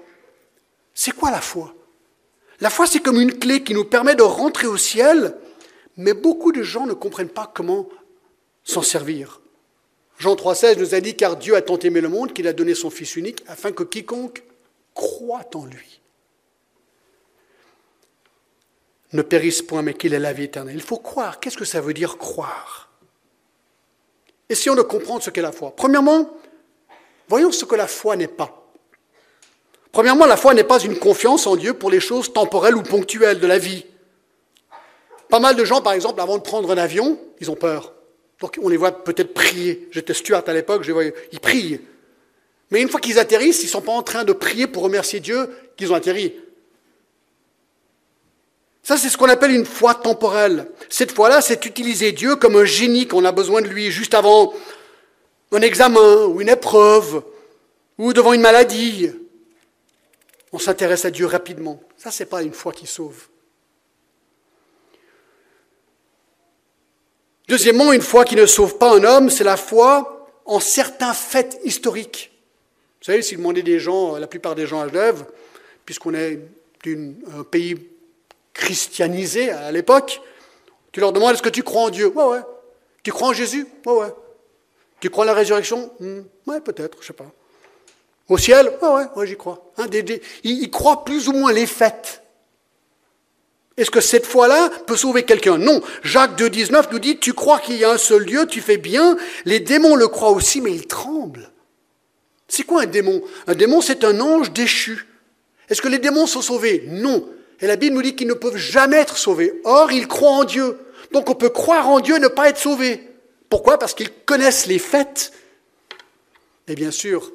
C'est 0.92 1.12
quoi 1.12 1.30
la 1.30 1.40
foi? 1.40 1.72
La 2.60 2.68
foi, 2.68 2.88
c'est 2.88 2.98
comme 2.98 3.20
une 3.20 3.38
clé 3.38 3.62
qui 3.62 3.74
nous 3.74 3.84
permet 3.84 4.16
de 4.16 4.24
rentrer 4.24 4.66
au 4.66 4.76
ciel, 4.76 5.36
mais 5.96 6.14
beaucoup 6.14 6.50
de 6.50 6.64
gens 6.64 6.86
ne 6.86 6.94
comprennent 6.94 7.28
pas 7.28 7.48
comment 7.54 7.88
s'en 8.64 8.82
servir. 8.82 9.40
Jean 10.18 10.34
3,16 10.34 10.80
nous 10.80 10.94
a 10.96 11.00
dit 11.00 11.14
Car 11.14 11.36
Dieu 11.36 11.54
a 11.54 11.62
tant 11.62 11.78
aimé 11.78 12.00
le 12.00 12.08
monde 12.08 12.32
qu'il 12.32 12.48
a 12.48 12.52
donné 12.52 12.74
son 12.74 12.90
Fils 12.90 13.14
unique 13.14 13.44
afin 13.46 13.70
que 13.70 13.84
quiconque 13.84 14.42
croit 14.94 15.48
en 15.54 15.64
lui 15.66 16.00
ne 19.12 19.22
périsse 19.22 19.62
point, 19.62 19.82
mais 19.82 19.94
qu'il 19.94 20.14
ait 20.14 20.18
la 20.18 20.32
vie 20.32 20.44
éternelle. 20.44 20.74
Il 20.74 20.82
faut 20.82 20.98
croire. 20.98 21.40
Qu'est-ce 21.40 21.56
que 21.56 21.64
ça 21.64 21.80
veut 21.80 21.94
dire 21.94 22.18
croire? 22.18 22.90
Essayons 24.48 24.74
de 24.74 24.82
comprendre 24.82 25.22
ce 25.22 25.30
qu'est 25.30 25.42
la 25.42 25.52
foi. 25.52 25.74
Premièrement, 25.74 26.30
voyons 27.28 27.52
ce 27.52 27.64
que 27.64 27.74
la 27.74 27.86
foi 27.86 28.16
n'est 28.16 28.28
pas. 28.28 28.70
Premièrement, 29.92 30.26
la 30.26 30.36
foi 30.36 30.54
n'est 30.54 30.64
pas 30.64 30.80
une 30.80 30.98
confiance 30.98 31.46
en 31.46 31.56
Dieu 31.56 31.74
pour 31.74 31.90
les 31.90 32.00
choses 32.00 32.32
temporelles 32.32 32.76
ou 32.76 32.82
ponctuelles 32.82 33.40
de 33.40 33.46
la 33.46 33.58
vie. 33.58 33.86
Pas 35.28 35.40
mal 35.40 35.56
de 35.56 35.64
gens, 35.64 35.82
par 35.82 35.92
exemple, 35.92 36.20
avant 36.20 36.38
de 36.38 36.42
prendre 36.42 36.70
un 36.70 36.78
avion, 36.78 37.18
ils 37.40 37.50
ont 37.50 37.56
peur. 37.56 37.94
Donc 38.40 38.58
on 38.62 38.68
les 38.68 38.76
voit 38.76 39.04
peut-être 39.04 39.34
prier. 39.34 39.88
J'étais 39.90 40.14
Stuart 40.14 40.44
à 40.46 40.52
l'époque, 40.52 40.84
je 40.84 40.92
les 40.92 41.14
ils 41.32 41.40
prient. 41.40 41.80
Mais 42.70 42.80
une 42.80 42.88
fois 42.88 43.00
qu'ils 43.00 43.18
atterrissent, 43.18 43.62
ils 43.62 43.66
ne 43.66 43.70
sont 43.70 43.80
pas 43.80 43.92
en 43.92 44.02
train 44.02 44.24
de 44.24 44.32
prier 44.32 44.66
pour 44.66 44.82
remercier 44.82 45.20
Dieu 45.20 45.50
qu'ils 45.76 45.92
ont 45.92 45.96
atterri. 45.96 46.34
Ça, 48.88 48.96
c'est 48.96 49.10
ce 49.10 49.18
qu'on 49.18 49.28
appelle 49.28 49.50
une 49.50 49.66
foi 49.66 49.94
temporelle. 49.94 50.66
Cette 50.88 51.12
foi-là, 51.12 51.42
c'est 51.42 51.66
utiliser 51.66 52.12
Dieu 52.12 52.36
comme 52.36 52.56
un 52.56 52.64
génie 52.64 53.06
qu'on 53.06 53.26
a 53.26 53.32
besoin 53.32 53.60
de 53.60 53.68
lui 53.68 53.90
juste 53.90 54.14
avant 54.14 54.54
un 55.52 55.60
examen 55.60 56.24
ou 56.24 56.40
une 56.40 56.48
épreuve 56.48 57.22
ou 57.98 58.14
devant 58.14 58.32
une 58.32 58.40
maladie. 58.40 59.10
On 60.54 60.58
s'intéresse 60.58 61.04
à 61.04 61.10
Dieu 61.10 61.26
rapidement. 61.26 61.82
Ça, 61.98 62.10
c'est 62.10 62.24
pas 62.24 62.42
une 62.42 62.54
foi 62.54 62.72
qui 62.72 62.86
sauve. 62.86 63.28
Deuxièmement, 67.46 67.92
une 67.92 68.00
foi 68.00 68.24
qui 68.24 68.36
ne 68.36 68.46
sauve 68.46 68.78
pas 68.78 68.96
un 68.96 69.04
homme, 69.04 69.28
c'est 69.28 69.44
la 69.44 69.58
foi 69.58 70.30
en 70.46 70.60
certains 70.60 71.12
faits 71.12 71.60
historiques. 71.62 72.32
Vous 73.00 73.04
savez, 73.04 73.20
si 73.20 73.34
vous 73.34 73.42
demandez 73.42 73.62
des 73.62 73.80
gens, 73.80 74.16
la 74.16 74.26
plupart 74.26 74.54
des 74.54 74.66
gens 74.66 74.80
à 74.80 74.88
Genève, 74.88 75.26
puisqu'on 75.84 76.14
est 76.14 76.40
d'un 76.86 77.44
pays 77.50 77.76
christianisés 78.58 79.50
à 79.50 79.70
l'époque, 79.72 80.20
tu 80.92 81.00
leur 81.00 81.12
demandes 81.12 81.32
est-ce 81.32 81.42
que 81.42 81.48
tu 81.48 81.62
crois 81.62 81.82
en 81.82 81.90
Dieu? 81.90 82.08
Ouais, 82.08 82.24
ouais. 82.24 82.40
Tu 83.02 83.12
crois 83.12 83.28
en 83.28 83.32
Jésus? 83.32 83.66
Ouais, 83.86 83.92
ouais. 83.94 84.12
Tu 85.00 85.08
crois 85.08 85.24
en 85.24 85.26
la 85.26 85.32
résurrection? 85.34 85.90
Hmm, 86.00 86.22
Ouais, 86.46 86.60
peut-être, 86.60 86.98
je 87.00 87.06
sais 87.06 87.12
pas. 87.12 87.30
Au 88.28 88.36
ciel? 88.36 88.70
Ouais, 88.82 89.04
ouais, 89.16 89.26
j'y 89.26 89.36
crois. 89.36 89.70
Hein, 89.78 89.86
ils, 90.42 90.70
croient 90.70 91.04
plus 91.04 91.28
ou 91.28 91.32
moins 91.32 91.52
les 91.52 91.66
fêtes. 91.66 92.22
Est-ce 93.76 93.90
que 93.92 94.00
cette 94.00 94.26
foi-là 94.26 94.70
peut 94.86 94.96
sauver 94.96 95.22
quelqu'un? 95.22 95.56
Non. 95.56 95.80
Jacques 96.02 96.38
2,19 96.38 96.88
nous 96.90 96.98
dit 96.98 97.18
Tu 97.18 97.32
crois 97.32 97.60
qu'il 97.60 97.76
y 97.76 97.84
a 97.84 97.92
un 97.92 97.98
seul 97.98 98.26
Dieu, 98.26 98.46
tu 98.46 98.60
fais 98.60 98.76
bien. 98.76 99.16
Les 99.44 99.60
démons 99.60 99.94
le 99.94 100.08
croient 100.08 100.32
aussi, 100.32 100.60
mais 100.60 100.72
ils 100.72 100.86
tremblent. 100.88 101.50
C'est 102.48 102.64
quoi 102.64 102.82
un 102.82 102.86
démon? 102.86 103.22
Un 103.46 103.54
démon, 103.54 103.80
c'est 103.80 104.02
un 104.04 104.20
ange 104.20 104.52
déchu. 104.52 105.06
Est-ce 105.68 105.80
que 105.80 105.88
les 105.88 105.98
démons 105.98 106.26
sont 106.26 106.42
sauvés? 106.42 106.84
Non. 106.88 107.28
Et 107.60 107.66
la 107.66 107.76
Bible 107.76 107.96
nous 107.96 108.02
dit 108.02 108.14
qu'ils 108.14 108.28
ne 108.28 108.34
peuvent 108.34 108.56
jamais 108.56 108.98
être 108.98 109.16
sauvés. 109.16 109.60
Or, 109.64 109.90
ils 109.90 110.06
croient 110.06 110.30
en 110.30 110.44
Dieu. 110.44 110.78
Donc 111.12 111.28
on 111.30 111.34
peut 111.34 111.50
croire 111.50 111.88
en 111.88 112.00
Dieu 112.00 112.16
et 112.16 112.20
ne 112.20 112.28
pas 112.28 112.48
être 112.48 112.58
sauvé. 112.58 113.08
Pourquoi? 113.48 113.78
Parce 113.78 113.94
qu'ils 113.94 114.12
connaissent 114.12 114.66
les 114.66 114.78
faits. 114.78 115.32
Et 116.66 116.74
bien 116.74 116.90
sûr, 116.90 117.32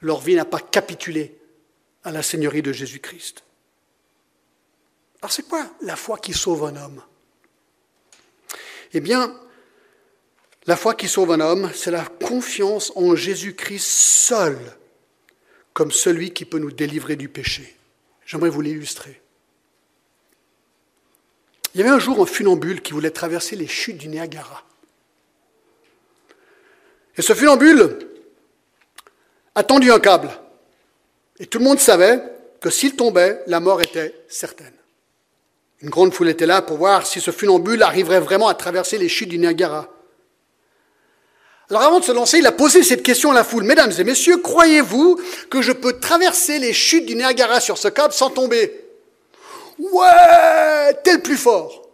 leur 0.00 0.20
vie 0.20 0.36
n'a 0.36 0.44
pas 0.44 0.60
capitulé 0.60 1.36
à 2.04 2.12
la 2.12 2.22
Seigneurie 2.22 2.62
de 2.62 2.72
Jésus-Christ. 2.72 3.42
Alors 5.20 5.32
c'est 5.32 5.48
quoi 5.48 5.66
la 5.80 5.96
foi 5.96 6.18
qui 6.18 6.32
sauve 6.32 6.64
un 6.64 6.76
homme? 6.76 7.02
Eh 8.92 9.00
bien, 9.00 9.34
la 10.66 10.76
foi 10.76 10.94
qui 10.94 11.08
sauve 11.08 11.32
un 11.32 11.40
homme, 11.40 11.70
c'est 11.74 11.90
la 11.90 12.04
confiance 12.04 12.92
en 12.94 13.16
Jésus-Christ 13.16 13.84
seul 13.84 14.58
comme 15.72 15.90
celui 15.90 16.32
qui 16.32 16.44
peut 16.44 16.58
nous 16.58 16.70
délivrer 16.70 17.16
du 17.16 17.28
péché. 17.28 17.74
J'aimerais 18.26 18.50
vous 18.50 18.60
l'illustrer. 18.60 19.20
Il 21.74 21.80
y 21.80 21.82
avait 21.82 21.92
un 21.92 21.98
jour 21.98 22.20
un 22.20 22.26
funambule 22.26 22.82
qui 22.82 22.92
voulait 22.92 23.10
traverser 23.10 23.56
les 23.56 23.66
chutes 23.66 23.98
du 23.98 24.08
Niagara. 24.08 24.62
Et 27.16 27.22
ce 27.22 27.34
funambule 27.34 27.98
a 29.54 29.62
tendu 29.62 29.90
un 29.90 30.00
câble. 30.00 30.30
Et 31.38 31.46
tout 31.46 31.58
le 31.58 31.64
monde 31.64 31.80
savait 31.80 32.22
que 32.60 32.70
s'il 32.70 32.96
tombait, 32.96 33.42
la 33.46 33.60
mort 33.60 33.82
était 33.82 34.14
certaine. 34.28 34.72
Une 35.80 35.90
grande 35.90 36.14
foule 36.14 36.28
était 36.28 36.46
là 36.46 36.62
pour 36.62 36.78
voir 36.78 37.06
si 37.06 37.20
ce 37.20 37.30
funambule 37.30 37.82
arriverait 37.82 38.20
vraiment 38.20 38.48
à 38.48 38.54
traverser 38.54 38.96
les 38.96 39.08
chutes 39.08 39.28
du 39.28 39.38
Niagara. 39.38 39.93
Alors 41.70 41.82
avant 41.82 42.00
de 42.00 42.04
se 42.04 42.12
lancer, 42.12 42.38
il 42.38 42.46
a 42.46 42.52
posé 42.52 42.82
cette 42.82 43.02
question 43.02 43.30
à 43.30 43.34
la 43.34 43.44
foule. 43.44 43.64
Mesdames 43.64 43.92
et 43.98 44.04
messieurs, 44.04 44.36
croyez-vous 44.38 45.18
que 45.50 45.62
je 45.62 45.72
peux 45.72 45.98
traverser 45.98 46.58
les 46.58 46.72
chutes 46.72 47.06
du 47.06 47.14
Niagara 47.14 47.60
sur 47.60 47.78
ce 47.78 47.88
câble 47.88 48.12
sans 48.12 48.30
tomber? 48.30 48.84
Ouais, 49.78 50.94
tel 51.02 51.22
plus 51.22 51.36
fort. 51.38 51.88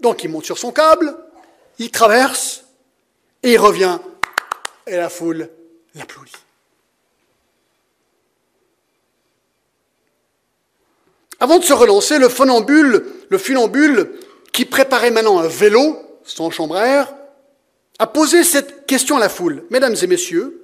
Donc 0.00 0.24
il 0.24 0.30
monte 0.30 0.44
sur 0.44 0.58
son 0.58 0.72
câble, 0.72 1.16
il 1.78 1.90
traverse, 1.90 2.64
et 3.42 3.52
il 3.52 3.58
revient, 3.58 3.98
et 4.86 4.96
la 4.96 5.08
foule 5.08 5.48
l'applaudit. 5.94 6.32
Avant 11.38 11.58
de 11.58 11.64
se 11.64 11.72
relancer, 11.72 12.18
le 12.18 12.28
funambule, 12.28 13.06
le 13.28 13.38
funambule 13.38 14.10
qui 14.52 14.64
préparait 14.64 15.10
maintenant 15.10 15.38
un 15.38 15.48
vélo, 15.48 15.98
sans 16.24 16.50
chambre 16.50 16.76
a 17.98 18.06
posé 18.06 18.44
cette 18.44 18.86
question 18.86 19.16
à 19.16 19.20
la 19.20 19.28
foule. 19.28 19.64
Mesdames 19.70 19.96
et 20.00 20.06
messieurs, 20.06 20.62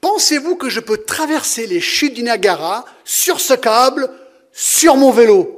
pensez-vous 0.00 0.56
que 0.56 0.68
je 0.68 0.80
peux 0.80 0.98
traverser 0.98 1.66
les 1.66 1.80
chutes 1.80 2.14
du 2.14 2.22
Niagara 2.22 2.84
sur 3.04 3.40
ce 3.40 3.54
câble, 3.54 4.10
sur 4.52 4.96
mon 4.96 5.10
vélo? 5.10 5.54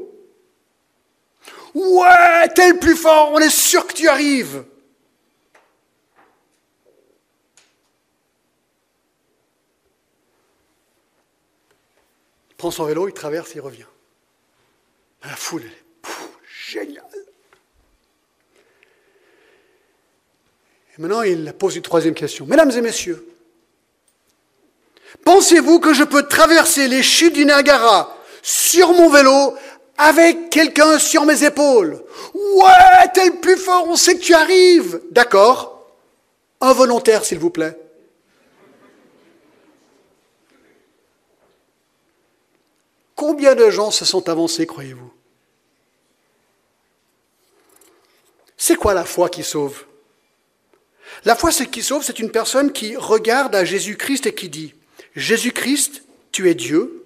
Ouais, 1.75 2.49
t'es 2.55 2.73
le 2.73 2.79
plus 2.79 2.97
fort, 2.97 3.33
on 3.33 3.39
est 3.39 3.49
sûr 3.49 3.87
que 3.87 3.93
tu 3.93 4.09
arrives. 4.09 4.65
Il 12.51 12.57
prend 12.57 12.71
son 12.71 12.85
vélo, 12.85 13.09
il 13.09 13.15
traverse, 13.15 13.55
il 13.55 13.61
revient. 13.61 13.87
La 15.25 15.37
foule, 15.37 15.63
elle 15.65 15.71
est 15.71 16.11
génial. 16.45 17.05
Maintenant, 21.01 21.23
il 21.23 21.55
pose 21.55 21.77
une 21.77 21.83
troisième 21.83 22.13
question. 22.13 22.45
Mesdames 22.45 22.73
et 22.73 22.83
messieurs, 22.83 23.27
pensez-vous 25.25 25.81
que 25.81 25.95
je 25.95 26.05
peux 26.05 26.25
traverser 26.29 26.89
les 26.89 27.03
chutes 27.03 27.33
du 27.33 27.47
Niagara 27.47 28.15
sur 28.43 28.93
mon 28.93 29.09
vélo 29.09 29.55
avec 29.97 30.51
quelqu'un 30.51 30.99
sur 30.99 31.25
mes 31.25 31.43
épaules? 31.43 32.05
Ouais, 32.35 33.09
t'es 33.15 33.31
le 33.31 33.41
plus 33.41 33.57
fort, 33.57 33.87
on 33.89 33.97
sait 33.97 34.17
que 34.17 34.21
tu 34.23 34.35
arrives. 34.35 35.01
D'accord. 35.11 35.87
Involontaire, 36.61 37.25
s'il 37.25 37.39
vous 37.39 37.49
plaît. 37.49 37.79
Combien 43.17 43.55
de 43.55 43.71
gens 43.71 43.91
se 43.91 44.05
sont 44.05 44.29
avancés, 44.29 44.67
croyez-vous? 44.67 45.11
C'est 48.59 48.77
quoi 48.77 48.93
la 48.93 49.07
foi 49.07 49.31
qui 49.31 49.43
sauve? 49.43 49.87
La 51.25 51.35
foi 51.35 51.51
qui 51.51 51.83
sauve, 51.83 52.05
c'est 52.05 52.19
une 52.19 52.31
personne 52.31 52.73
qui 52.73 52.97
regarde 52.97 53.55
à 53.55 53.65
Jésus-Christ 53.65 54.27
et 54.27 54.35
qui 54.35 54.49
dit, 54.49 54.75
Jésus-Christ, 55.17 56.03
tu 56.33 56.49
es 56.49 56.55
Dieu, 56.55 57.05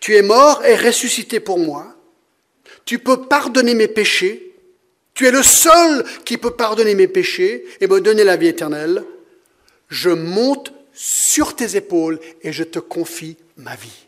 tu 0.00 0.16
es 0.16 0.22
mort 0.22 0.64
et 0.64 0.76
ressuscité 0.76 1.40
pour 1.40 1.58
moi, 1.58 1.94
tu 2.84 2.98
peux 2.98 3.22
pardonner 3.22 3.74
mes 3.74 3.88
péchés, 3.88 4.52
tu 5.14 5.26
es 5.26 5.30
le 5.30 5.42
seul 5.42 6.04
qui 6.24 6.38
peut 6.38 6.52
pardonner 6.52 6.94
mes 6.94 7.08
péchés 7.08 7.64
et 7.80 7.86
me 7.86 8.00
donner 8.00 8.24
la 8.24 8.36
vie 8.36 8.48
éternelle. 8.48 9.04
Je 9.88 10.08
monte 10.08 10.72
sur 10.94 11.54
tes 11.54 11.76
épaules 11.76 12.18
et 12.42 12.52
je 12.52 12.64
te 12.64 12.78
confie 12.78 13.36
ma 13.56 13.76
vie. 13.76 14.06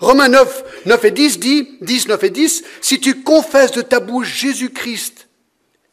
Romains 0.00 0.28
9, 0.28 0.84
9 0.84 1.04
et 1.06 1.10
10 1.10 1.38
dit, 1.38 1.78
10, 1.80 2.08
9 2.08 2.24
et 2.24 2.30
10, 2.30 2.64
si 2.82 3.00
tu 3.00 3.22
confesses 3.22 3.72
de 3.72 3.82
ta 3.82 4.00
bouche 4.00 4.32
Jésus-Christ, 4.34 5.27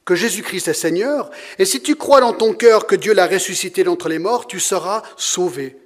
que 0.05 0.15
Jésus-Christ 0.15 0.67
est 0.67 0.73
Seigneur, 0.73 1.31
et 1.57 1.65
si 1.65 1.81
tu 1.81 1.95
crois 1.95 2.21
dans 2.21 2.33
ton 2.33 2.53
cœur 2.53 2.85
que 2.85 2.95
Dieu 2.95 3.13
l'a 3.13 3.25
ressuscité 3.25 3.83
d'entre 3.83 4.07
les 4.07 4.19
morts, 4.19 4.45
tu 4.45 4.59
seras 4.59 5.01
sauvé. 5.17 5.77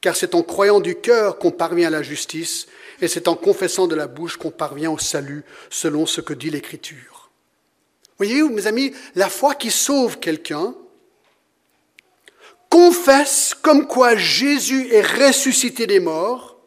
Car 0.00 0.14
c'est 0.14 0.36
en 0.36 0.42
croyant 0.42 0.78
du 0.78 0.94
cœur 0.94 1.38
qu'on 1.38 1.50
parvient 1.50 1.88
à 1.88 1.90
la 1.90 2.02
justice, 2.02 2.68
et 3.00 3.08
c'est 3.08 3.26
en 3.26 3.34
confessant 3.34 3.88
de 3.88 3.96
la 3.96 4.06
bouche 4.06 4.36
qu'on 4.36 4.52
parvient 4.52 4.92
au 4.92 4.98
salut, 4.98 5.44
selon 5.70 6.06
ce 6.06 6.20
que 6.20 6.34
dit 6.34 6.50
l'Écriture. 6.50 7.30
Voyez-vous, 8.18 8.50
mes 8.50 8.68
amis, 8.68 8.92
la 9.16 9.28
foi 9.28 9.54
qui 9.54 9.70
sauve 9.70 10.18
quelqu'un 10.18 10.74
confesse 12.70 13.54
comme 13.60 13.86
quoi 13.86 14.16
Jésus 14.16 14.92
est 14.92 15.02
ressuscité 15.02 15.86
des 15.86 16.00
morts, 16.00 16.58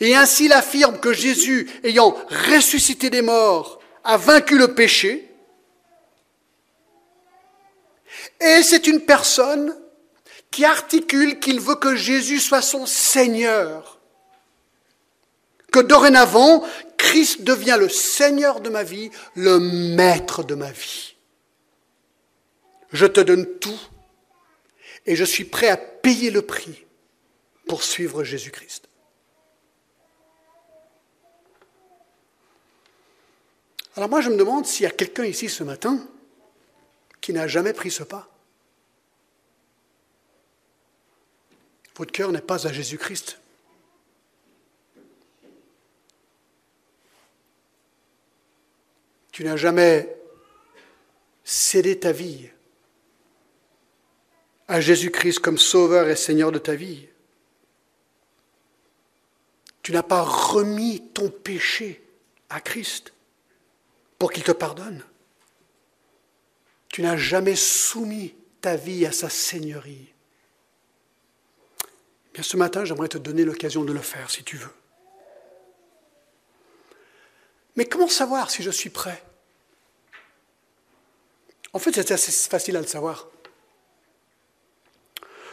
et 0.00 0.14
ainsi 0.14 0.46
il 0.46 0.52
affirme 0.52 0.98
que 0.98 1.12
Jésus, 1.12 1.68
ayant 1.84 2.16
ressuscité 2.50 3.10
des 3.10 3.22
morts, 3.22 3.80
a 4.04 4.16
vaincu 4.16 4.58
le 4.58 4.74
péché. 4.74 5.27
Et 8.40 8.62
c'est 8.62 8.86
une 8.86 9.00
personne 9.00 9.76
qui 10.50 10.64
articule 10.64 11.38
qu'il 11.40 11.60
veut 11.60 11.76
que 11.76 11.94
Jésus 11.94 12.40
soit 12.40 12.62
son 12.62 12.86
Seigneur. 12.86 13.98
Que 15.70 15.80
dorénavant, 15.80 16.64
Christ 16.96 17.42
devient 17.42 17.76
le 17.78 17.88
Seigneur 17.88 18.60
de 18.60 18.70
ma 18.70 18.82
vie, 18.82 19.10
le 19.34 19.58
Maître 19.58 20.42
de 20.42 20.54
ma 20.54 20.70
vie. 20.70 21.14
Je 22.92 23.06
te 23.06 23.20
donne 23.20 23.46
tout 23.58 23.78
et 25.04 25.14
je 25.14 25.24
suis 25.24 25.44
prêt 25.44 25.68
à 25.68 25.76
payer 25.76 26.30
le 26.30 26.42
prix 26.42 26.86
pour 27.66 27.82
suivre 27.82 28.24
Jésus-Christ. 28.24 28.88
Alors 33.96 34.08
moi, 34.08 34.20
je 34.20 34.30
me 34.30 34.36
demande 34.36 34.64
s'il 34.64 34.84
y 34.84 34.86
a 34.86 34.90
quelqu'un 34.90 35.24
ici 35.24 35.48
ce 35.48 35.64
matin 35.64 35.98
qui 37.20 37.32
n'a 37.32 37.46
jamais 37.46 37.72
pris 37.72 37.90
ce 37.90 38.02
pas. 38.02 38.28
Votre 41.96 42.12
cœur 42.12 42.30
n'est 42.30 42.40
pas 42.40 42.66
à 42.66 42.72
Jésus-Christ. 42.72 43.38
Tu 49.32 49.44
n'as 49.44 49.56
jamais 49.56 50.16
cédé 51.44 51.98
ta 51.98 52.12
vie 52.12 52.50
à 54.68 54.80
Jésus-Christ 54.80 55.38
comme 55.38 55.58
Sauveur 55.58 56.08
et 56.08 56.16
Seigneur 56.16 56.52
de 56.52 56.58
ta 56.58 56.74
vie. 56.74 57.08
Tu 59.82 59.92
n'as 59.92 60.02
pas 60.02 60.22
remis 60.22 61.02
ton 61.14 61.30
péché 61.30 62.04
à 62.50 62.60
Christ 62.60 63.14
pour 64.18 64.30
qu'il 64.30 64.44
te 64.44 64.52
pardonne. 64.52 65.02
Tu 66.88 67.02
n'as 67.02 67.16
jamais 67.16 67.56
soumis 67.56 68.34
ta 68.60 68.76
vie 68.76 69.06
à 69.06 69.12
sa 69.12 69.28
seigneurie. 69.28 70.12
Bien, 72.34 72.42
ce 72.42 72.56
matin, 72.56 72.84
j'aimerais 72.84 73.08
te 73.08 73.18
donner 73.18 73.44
l'occasion 73.44 73.84
de 73.84 73.92
le 73.92 74.00
faire 74.00 74.30
si 74.30 74.42
tu 74.44 74.56
veux. 74.56 74.70
Mais 77.76 77.86
comment 77.86 78.08
savoir 78.08 78.50
si 78.50 78.62
je 78.62 78.70
suis 78.70 78.90
prêt? 78.90 79.22
En 81.72 81.78
fait, 81.78 81.92
c'est 81.92 82.10
assez 82.10 82.32
facile 82.48 82.76
à 82.76 82.80
le 82.80 82.86
savoir. 82.86 83.28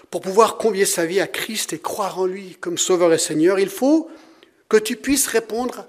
Pour 0.09 0.21
pouvoir 0.21 0.57
convier 0.57 0.85
sa 0.85 1.05
vie 1.05 1.19
à 1.19 1.27
Christ 1.27 1.73
et 1.73 1.79
croire 1.79 2.19
en 2.19 2.25
lui 2.25 2.55
comme 2.55 2.77
Sauveur 2.77 3.13
et 3.13 3.17
Seigneur, 3.17 3.59
il 3.59 3.69
faut 3.69 4.09
que 4.69 4.77
tu 4.77 4.95
puisses 4.95 5.27
répondre 5.27 5.87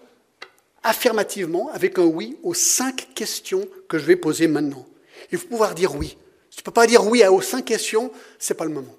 affirmativement, 0.82 1.70
avec 1.70 1.98
un 1.98 2.04
oui, 2.04 2.38
aux 2.42 2.54
cinq 2.54 3.09
questions 3.14 3.66
que 3.88 3.98
je 3.98 4.04
vais 4.04 4.16
poser 4.16 4.46
maintenant. 4.46 4.87
Il 5.33 5.38
faut 5.38 5.48
pouvoir 5.48 5.74
dire 5.74 5.94
oui. 5.94 6.16
Tu 6.50 6.61
ne 6.61 6.64
peux 6.64 6.72
pas 6.72 6.87
dire 6.87 7.07
oui 7.07 7.24
aux 7.26 7.40
cinq 7.40 7.64
questions, 7.64 8.11
ce 8.38 8.52
n'est 8.52 8.57
pas 8.57 8.64
le 8.64 8.72
moment. 8.72 8.96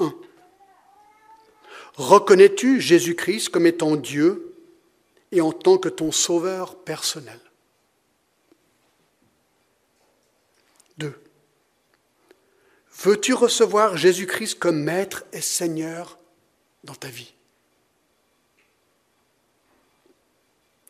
1. 0.00 0.14
Reconnais-tu 1.94 2.80
Jésus-Christ 2.80 3.50
comme 3.50 3.66
étant 3.66 3.96
Dieu 3.96 4.54
et 5.30 5.40
en 5.40 5.52
tant 5.52 5.78
que 5.78 5.88
ton 5.88 6.12
sauveur 6.12 6.76
personnel? 6.76 7.40
2. 10.98 11.14
Veux-tu 13.04 13.34
recevoir 13.34 13.96
Jésus-Christ 13.96 14.58
comme 14.58 14.82
Maître 14.82 15.24
et 15.32 15.40
Seigneur 15.40 16.18
dans 16.84 16.94
ta 16.94 17.08
vie? 17.08 17.32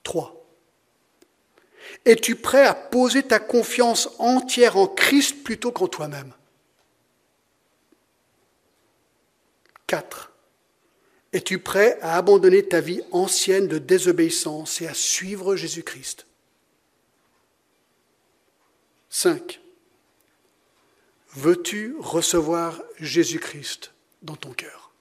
3. 0.02 0.41
Es-tu 2.04 2.36
prêt 2.36 2.66
à 2.66 2.74
poser 2.74 3.22
ta 3.22 3.38
confiance 3.38 4.08
entière 4.18 4.76
en 4.76 4.88
Christ 4.88 5.44
plutôt 5.44 5.70
qu'en 5.70 5.86
toi-même? 5.86 6.32
4. 9.86 10.32
Es-tu 11.32 11.58
prêt 11.58 11.98
à 12.00 12.16
abandonner 12.16 12.66
ta 12.66 12.80
vie 12.80 13.02
ancienne 13.12 13.68
de 13.68 13.78
désobéissance 13.78 14.80
et 14.80 14.86
à 14.86 14.94
suivre 14.94 15.54
Jésus-Christ? 15.54 16.26
5. 19.10 19.60
Veux-tu 21.34 21.96
recevoir 21.98 22.82
Jésus-Christ 22.98 23.92
dans 24.22 24.36
ton 24.36 24.52
cœur? 24.52 24.91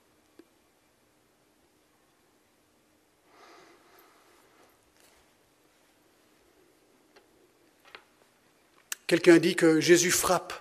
Quelqu'un 9.12 9.40
dit 9.40 9.58
que 9.58 9.82
Jésus 9.82 10.10
frappe 10.10 10.54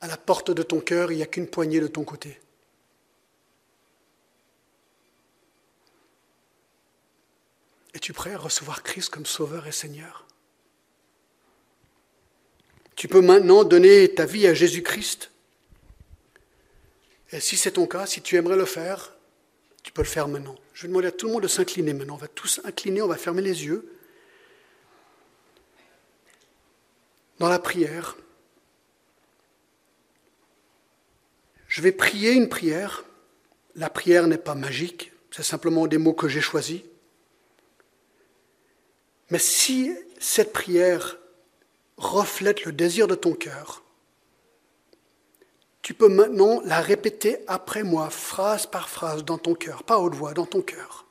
à 0.00 0.06
la 0.06 0.16
porte 0.16 0.50
de 0.50 0.62
ton 0.62 0.80
cœur, 0.80 1.12
il 1.12 1.16
n'y 1.16 1.22
a 1.22 1.26
qu'une 1.26 1.48
poignée 1.48 1.80
de 1.80 1.86
ton 1.86 2.02
côté. 2.02 2.40
Es-tu 7.92 8.14
prêt 8.14 8.32
à 8.32 8.38
recevoir 8.38 8.82
Christ 8.82 9.10
comme 9.10 9.26
Sauveur 9.26 9.66
et 9.66 9.70
Seigneur? 9.70 10.26
Tu 12.94 13.06
peux 13.06 13.20
maintenant 13.20 13.62
donner 13.62 14.14
ta 14.14 14.24
vie 14.24 14.46
à 14.46 14.54
Jésus-Christ. 14.54 15.30
Et 17.32 17.40
si 17.40 17.58
c'est 17.58 17.72
ton 17.72 17.86
cas, 17.86 18.06
si 18.06 18.22
tu 18.22 18.36
aimerais 18.36 18.56
le 18.56 18.64
faire, 18.64 19.12
tu 19.82 19.92
peux 19.92 20.00
le 20.00 20.08
faire 20.08 20.26
maintenant. 20.26 20.56
Je 20.72 20.84
vais 20.84 20.88
demander 20.88 21.08
à 21.08 21.12
tout 21.12 21.26
le 21.26 21.34
monde 21.34 21.42
de 21.42 21.48
s'incliner 21.48 21.92
maintenant. 21.92 22.14
On 22.14 22.16
va 22.16 22.28
tous 22.28 22.62
incliner, 22.64 23.02
on 23.02 23.08
va 23.08 23.18
fermer 23.18 23.42
les 23.42 23.66
yeux. 23.66 23.95
Dans 27.38 27.48
la 27.48 27.58
prière, 27.58 28.16
je 31.68 31.82
vais 31.82 31.92
prier 31.92 32.32
une 32.32 32.48
prière. 32.48 33.04
La 33.74 33.90
prière 33.90 34.26
n'est 34.26 34.38
pas 34.38 34.54
magique, 34.54 35.12
c'est 35.30 35.42
simplement 35.42 35.86
des 35.86 35.98
mots 35.98 36.14
que 36.14 36.28
j'ai 36.28 36.40
choisis. 36.40 36.80
Mais 39.30 39.38
si 39.38 39.94
cette 40.18 40.52
prière 40.52 41.18
reflète 41.96 42.64
le 42.64 42.72
désir 42.72 43.06
de 43.06 43.14
ton 43.14 43.34
cœur, 43.34 43.82
tu 45.82 45.94
peux 45.94 46.08
maintenant 46.08 46.60
la 46.64 46.80
répéter 46.80 47.38
après 47.46 47.82
moi, 47.82 48.10
phrase 48.10 48.66
par 48.66 48.88
phrase, 48.88 49.24
dans 49.24 49.38
ton 49.38 49.54
cœur, 49.54 49.82
pas 49.82 49.98
haute 49.98 50.14
voix, 50.14 50.32
dans 50.34 50.46
ton 50.46 50.62
cœur. 50.62 51.04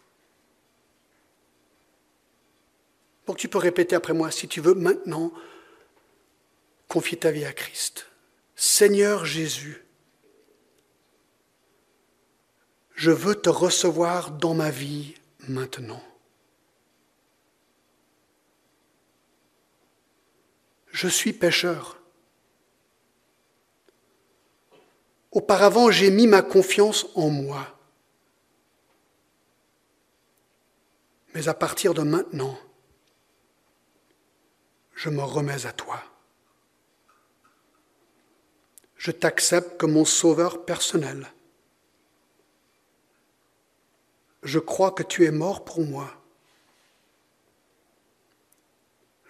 Donc 3.28 3.38
tu 3.38 3.48
peux 3.48 3.58
répéter 3.58 3.96
après 3.96 4.14
moi, 4.14 4.32
si 4.32 4.48
tu 4.48 4.62
veux, 4.62 4.74
maintenant, 4.74 5.32
Confie 6.88 7.18
ta 7.18 7.32
vie 7.32 7.46
à 7.46 7.54
Christ. 7.54 8.08
Seigneur 8.56 9.26
Jésus, 9.26 9.84
je 12.96 13.12
veux 13.12 13.36
te 13.36 13.50
recevoir 13.50 14.32
dans 14.32 14.54
ma 14.54 14.72
vie 14.72 15.16
maintenant. 15.48 16.02
Je 20.92 21.10
suis 21.10 21.34
pécheur. 21.34 22.00
Auparavant, 25.32 25.92
j'ai 25.92 26.10
mis 26.10 26.28
ma 26.28 26.42
confiance 26.42 27.08
en 27.16 27.30
moi. 27.30 27.78
Mais 31.34 31.50
à 31.50 31.54
partir 31.54 31.94
de 31.94 32.02
maintenant, 32.02 32.58
je 34.94 35.10
me 35.10 35.22
remets 35.22 35.66
à 35.66 35.74
toi. 35.74 36.02
Je 39.06 39.12
t'accepte 39.12 39.78
comme 39.78 39.92
mon 39.92 40.04
sauveur 40.04 40.66
personnel. 40.66 41.32
Je 44.42 44.58
crois 44.58 44.90
que 44.90 45.04
tu 45.04 45.26
es 45.26 45.30
mort 45.30 45.64
pour 45.64 45.82
moi. 45.82 46.12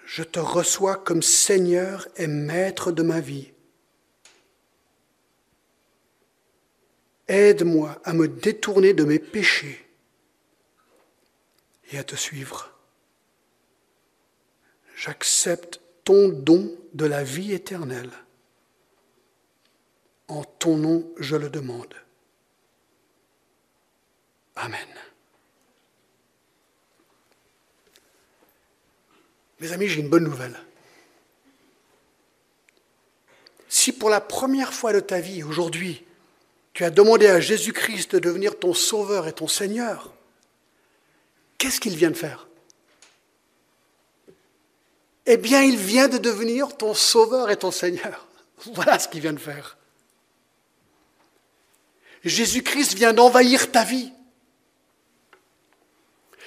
Je 0.06 0.24
te 0.24 0.40
reçois 0.40 0.96
comme 0.96 1.22
Seigneur 1.22 2.08
et 2.16 2.28
Maître 2.28 2.94
de 2.94 3.04
ma 3.04 3.20
vie. 3.20 3.52
Aide-moi 7.28 8.00
à 8.06 8.14
me 8.14 8.30
détourner 8.30 8.94
de 8.94 9.04
mes 9.04 9.20
péchés 9.20 9.86
et 11.92 11.98
à 11.98 12.06
te 12.06 12.16
suivre. 12.16 12.72
J'accepte 14.96 15.82
ton 16.06 16.30
don 16.30 16.74
de 16.94 17.06
la 17.06 17.26
vie 17.26 17.52
éternelle. 17.52 18.14
En 20.28 20.44
ton 20.44 20.78
nom, 20.78 21.12
je 21.18 21.36
le 21.36 21.50
demande. 21.50 21.94
Amen. 24.56 24.88
Mes 29.60 29.72
amis, 29.72 29.88
j'ai 29.88 30.02
une 30.02 30.10
bonne 30.10 30.24
nouvelle. 30.24 30.60
Si 33.70 33.92
pour 33.92 34.10
la 34.10 34.22
première 34.22 34.74
fois 34.74 34.94
de 34.94 35.00
ta 35.00 35.20
vie, 35.20 35.44
aujourd'hui, 35.44 36.04
tu 36.74 36.84
as 36.84 36.90
demandé 36.90 37.28
à 37.28 37.40
Jésus-Christ 37.40 38.16
de 38.16 38.20
devenir 38.20 38.60
ton 38.60 38.74
sauveur 38.74 39.28
et 39.28 39.34
ton 39.34 39.48
Seigneur, 39.48 40.14
qu'est-ce 41.58 41.80
qu'il 41.80 41.96
vient 41.96 42.12
de 42.12 42.18
faire? 42.18 42.48
Eh 45.26 45.38
bien, 45.38 45.64
il 45.64 45.78
vient 45.78 46.08
de 46.08 46.18
devenir 46.18 46.76
ton 46.78 46.94
sauveur 46.94 47.50
et 47.50 47.58
ton 47.58 47.72
Seigneur. 47.72 48.28
Voilà 48.74 49.00
ce 49.00 49.08
qu'il 49.08 49.22
vient 49.22 49.34
de 49.34 49.40
faire. 49.40 49.78
Jésus-Christ 52.26 52.96
vient 52.96 53.14
d'envahir 53.14 53.72
ta 53.72 53.84
vie. 53.84 54.12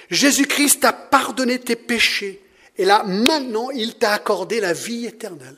Jésus-Christ 0.09 0.81
t'a 0.81 0.93
pardonné 0.93 1.59
tes 1.59 1.75
péchés. 1.75 2.43
Et 2.77 2.85
là, 2.85 3.03
maintenant, 3.05 3.69
il 3.71 3.95
t'a 3.95 4.11
accordé 4.11 4.59
la 4.59 4.73
vie 4.73 5.05
éternelle. 5.05 5.57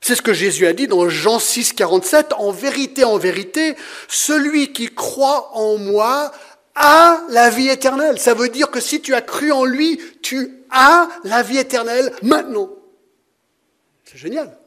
C'est 0.00 0.14
ce 0.14 0.22
que 0.22 0.34
Jésus 0.34 0.66
a 0.66 0.74
dit 0.74 0.86
dans 0.86 1.08
Jean 1.08 1.38
6, 1.38 1.72
47. 1.72 2.34
En 2.34 2.50
vérité, 2.50 3.04
en 3.04 3.16
vérité, 3.16 3.74
celui 4.08 4.72
qui 4.72 4.94
croit 4.94 5.56
en 5.56 5.78
moi 5.78 6.30
a 6.74 7.22
la 7.30 7.48
vie 7.48 7.70
éternelle. 7.70 8.18
Ça 8.18 8.34
veut 8.34 8.50
dire 8.50 8.70
que 8.70 8.80
si 8.80 9.00
tu 9.00 9.14
as 9.14 9.22
cru 9.22 9.52
en 9.52 9.64
lui, 9.64 9.98
tu 10.20 10.64
as 10.70 11.08
la 11.22 11.42
vie 11.42 11.58
éternelle 11.58 12.12
maintenant. 12.22 12.68
C'est 14.04 14.18
génial. 14.18 14.58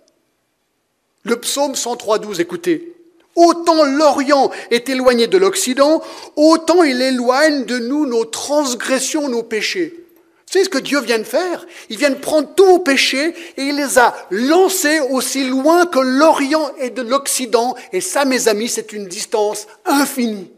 Le 1.27 1.35
psaume 1.35 1.75
103, 1.75 2.19
12, 2.19 2.39
écoutez. 2.39 2.93
Autant 3.35 3.83
l'Orient 3.83 4.49
est 4.71 4.87
éloigné 4.87 5.27
de 5.27 5.37
l'Occident, 5.37 6.01
autant 6.37 6.83
il 6.83 7.01
éloigne 7.01 7.65
de 7.65 7.79
nous 7.79 8.05
nos 8.05 8.23
transgressions, 8.23 9.27
nos 9.27 9.43
péchés. 9.43 10.05
Savez 10.45 10.63
ce 10.63 10.69
que 10.69 10.77
Dieu 10.77 11.01
vient 11.01 11.19
de 11.19 11.25
faire? 11.25 11.67
Il 11.89 11.97
vient 11.97 12.11
de 12.11 12.15
prendre 12.15 12.55
tous 12.55 12.65
vos 12.65 12.79
péchés 12.79 13.35
et 13.57 13.63
il 13.63 13.75
les 13.75 13.99
a 13.99 14.15
lancés 14.31 15.01
aussi 15.01 15.43
loin 15.43 15.85
que 15.85 15.99
l'Orient 15.99 16.71
est 16.79 16.91
de 16.91 17.01
l'Occident. 17.01 17.75
Et 17.91 17.99
ça, 17.99 18.23
mes 18.23 18.47
amis, 18.47 18.69
c'est 18.69 18.93
une 18.93 19.07
distance 19.07 19.67
infinie. 19.83 20.49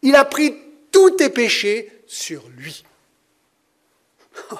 Il 0.00 0.16
a 0.16 0.24
pris 0.24 0.54
tous 0.90 1.10
tes 1.10 1.28
péchés 1.28 1.92
sur 2.06 2.42
lui. 2.56 2.82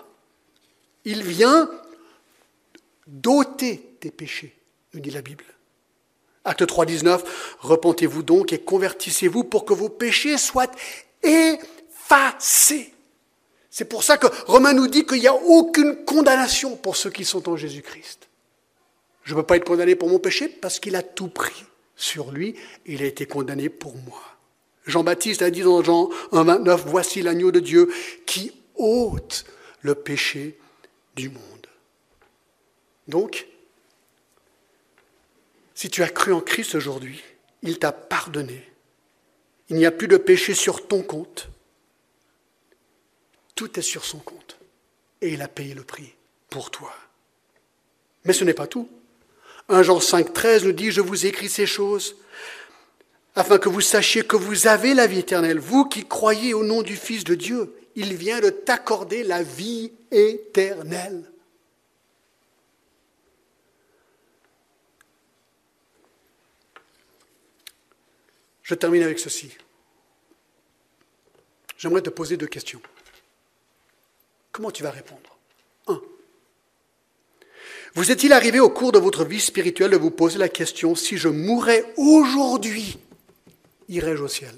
Il 1.06 1.22
vient 1.22 1.70
d'ôter 3.10 3.96
tes 4.00 4.10
péchés 4.10 4.56
nous 4.94 5.00
dit 5.00 5.10
la 5.10 5.22
Bible. 5.22 5.44
Acte 6.44 6.66
3, 6.66 6.86
19, 6.86 7.56
repentez-vous 7.60 8.22
donc 8.22 8.52
et 8.52 8.58
convertissez-vous 8.58 9.44
pour 9.44 9.64
que 9.64 9.74
vos 9.74 9.90
péchés 9.90 10.38
soient 10.38 10.70
effacés. 11.22 12.94
C'est 13.70 13.84
pour 13.84 14.02
ça 14.02 14.16
que 14.16 14.26
Romain 14.46 14.72
nous 14.72 14.88
dit 14.88 15.04
qu'il 15.04 15.20
n'y 15.20 15.28
a 15.28 15.34
aucune 15.34 16.04
condamnation 16.04 16.76
pour 16.76 16.96
ceux 16.96 17.10
qui 17.10 17.24
sont 17.24 17.48
en 17.48 17.56
Jésus-Christ. 17.56 18.28
Je 19.22 19.34
ne 19.34 19.40
peux 19.40 19.46
pas 19.46 19.56
être 19.56 19.64
condamné 19.64 19.94
pour 19.94 20.08
mon 20.08 20.18
péché 20.18 20.48
parce 20.48 20.80
qu'il 20.80 20.96
a 20.96 21.02
tout 21.02 21.28
pris 21.28 21.64
sur 21.94 22.32
lui. 22.32 22.56
Il 22.86 23.02
a 23.02 23.06
été 23.06 23.26
condamné 23.26 23.68
pour 23.68 23.94
moi. 23.94 24.22
Jean-Baptiste 24.86 25.42
a 25.42 25.50
dit 25.50 25.60
dans 25.60 25.82
Jean 25.84 26.08
1, 26.32 26.42
29, 26.42 26.84
Voici 26.86 27.22
l'agneau 27.22 27.52
de 27.52 27.60
Dieu 27.60 27.92
qui 28.26 28.52
ôte 28.76 29.44
le 29.82 29.94
péché 29.94 30.58
du 31.14 31.28
monde. 31.28 31.59
Donc, 33.08 33.46
si 35.74 35.88
tu 35.88 36.02
as 36.02 36.08
cru 36.08 36.32
en 36.32 36.40
Christ 36.40 36.74
aujourd'hui, 36.74 37.22
il 37.62 37.78
t'a 37.78 37.92
pardonné. 37.92 38.70
Il 39.68 39.76
n'y 39.76 39.86
a 39.86 39.90
plus 39.90 40.08
de 40.08 40.16
péché 40.16 40.54
sur 40.54 40.86
ton 40.86 41.02
compte. 41.02 41.48
Tout 43.54 43.78
est 43.78 43.82
sur 43.82 44.04
son 44.04 44.18
compte. 44.18 44.58
Et 45.20 45.32
il 45.32 45.42
a 45.42 45.48
payé 45.48 45.74
le 45.74 45.84
prix 45.84 46.14
pour 46.48 46.70
toi. 46.70 46.92
Mais 48.24 48.32
ce 48.32 48.44
n'est 48.44 48.54
pas 48.54 48.66
tout. 48.66 48.88
1 49.68 49.82
Jean 49.82 50.00
5, 50.00 50.32
13 50.32 50.64
nous 50.64 50.72
dit, 50.72 50.90
je 50.90 51.00
vous 51.00 51.26
écris 51.26 51.48
ces 51.48 51.66
choses 51.66 52.16
afin 53.36 53.58
que 53.58 53.68
vous 53.68 53.80
sachiez 53.80 54.24
que 54.24 54.36
vous 54.36 54.66
avez 54.66 54.94
la 54.94 55.06
vie 55.06 55.20
éternelle, 55.20 55.58
vous 55.58 55.84
qui 55.84 56.04
croyez 56.04 56.52
au 56.52 56.64
nom 56.64 56.82
du 56.82 56.96
Fils 56.96 57.24
de 57.24 57.34
Dieu. 57.34 57.74
Il 57.96 58.14
vient 58.14 58.40
de 58.40 58.50
t'accorder 58.50 59.22
la 59.22 59.42
vie 59.42 59.92
éternelle. 60.10 61.30
Je 68.70 68.76
termine 68.76 69.02
avec 69.02 69.18
ceci. 69.18 69.50
J'aimerais 71.76 72.02
te 72.02 72.10
poser 72.10 72.36
deux 72.36 72.46
questions. 72.46 72.80
Comment 74.52 74.70
tu 74.70 74.84
vas 74.84 74.92
répondre? 74.92 75.36
Un. 75.88 76.00
Vous 77.94 78.12
est-il 78.12 78.32
arrivé 78.32 78.60
au 78.60 78.70
cours 78.70 78.92
de 78.92 79.00
votre 79.00 79.24
vie 79.24 79.40
spirituelle 79.40 79.90
de 79.90 79.96
vous 79.96 80.12
poser 80.12 80.38
la 80.38 80.48
question, 80.48 80.94
si 80.94 81.16
je 81.16 81.26
mourais 81.26 81.84
aujourd'hui, 81.96 83.00
irais-je 83.88 84.22
au 84.22 84.28
ciel? 84.28 84.54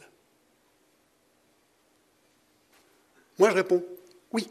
Moi, 3.38 3.48
je 3.48 3.54
réponds, 3.54 3.82
oui. 4.32 4.46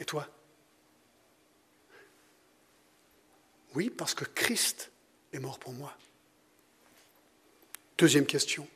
Et 0.00 0.04
toi? 0.04 0.26
Oui, 3.76 3.88
parce 3.88 4.14
que 4.14 4.24
Christ 4.24 4.90
est 5.32 5.38
mort 5.38 5.60
pour 5.60 5.72
moi. 5.72 5.96
Deuxième 8.00 8.24
question. 8.24 8.66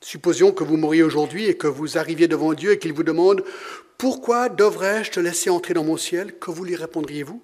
Supposons 0.00 0.52
que 0.52 0.62
vous 0.62 0.76
mouriez 0.76 1.02
aujourd'hui 1.02 1.46
et 1.46 1.56
que 1.56 1.66
vous 1.66 1.98
arriviez 1.98 2.28
devant 2.28 2.54
Dieu 2.54 2.70
et 2.70 2.78
qu'il 2.78 2.92
vous 2.92 3.02
demande 3.02 3.44
Pourquoi 3.98 4.48
devrais-je 4.48 5.10
te 5.10 5.18
laisser 5.18 5.50
entrer 5.50 5.74
dans 5.74 5.82
mon 5.82 5.96
ciel? 5.96 6.38
Que 6.38 6.52
vous 6.52 6.62
lui 6.62 6.76
répondriez-vous? 6.76 7.42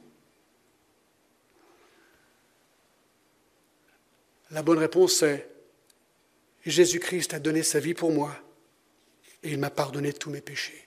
La 4.52 4.62
bonne 4.62 4.78
réponse 4.78 5.24
est 5.24 5.50
Jésus-Christ 6.64 7.34
a 7.34 7.40
donné 7.40 7.64
sa 7.64 7.80
vie 7.80 7.94
pour 7.94 8.12
moi 8.12 8.32
et 9.42 9.50
il 9.50 9.58
m'a 9.58 9.70
pardonné 9.70 10.12
tous 10.12 10.30
mes 10.30 10.40
péchés. 10.40 10.86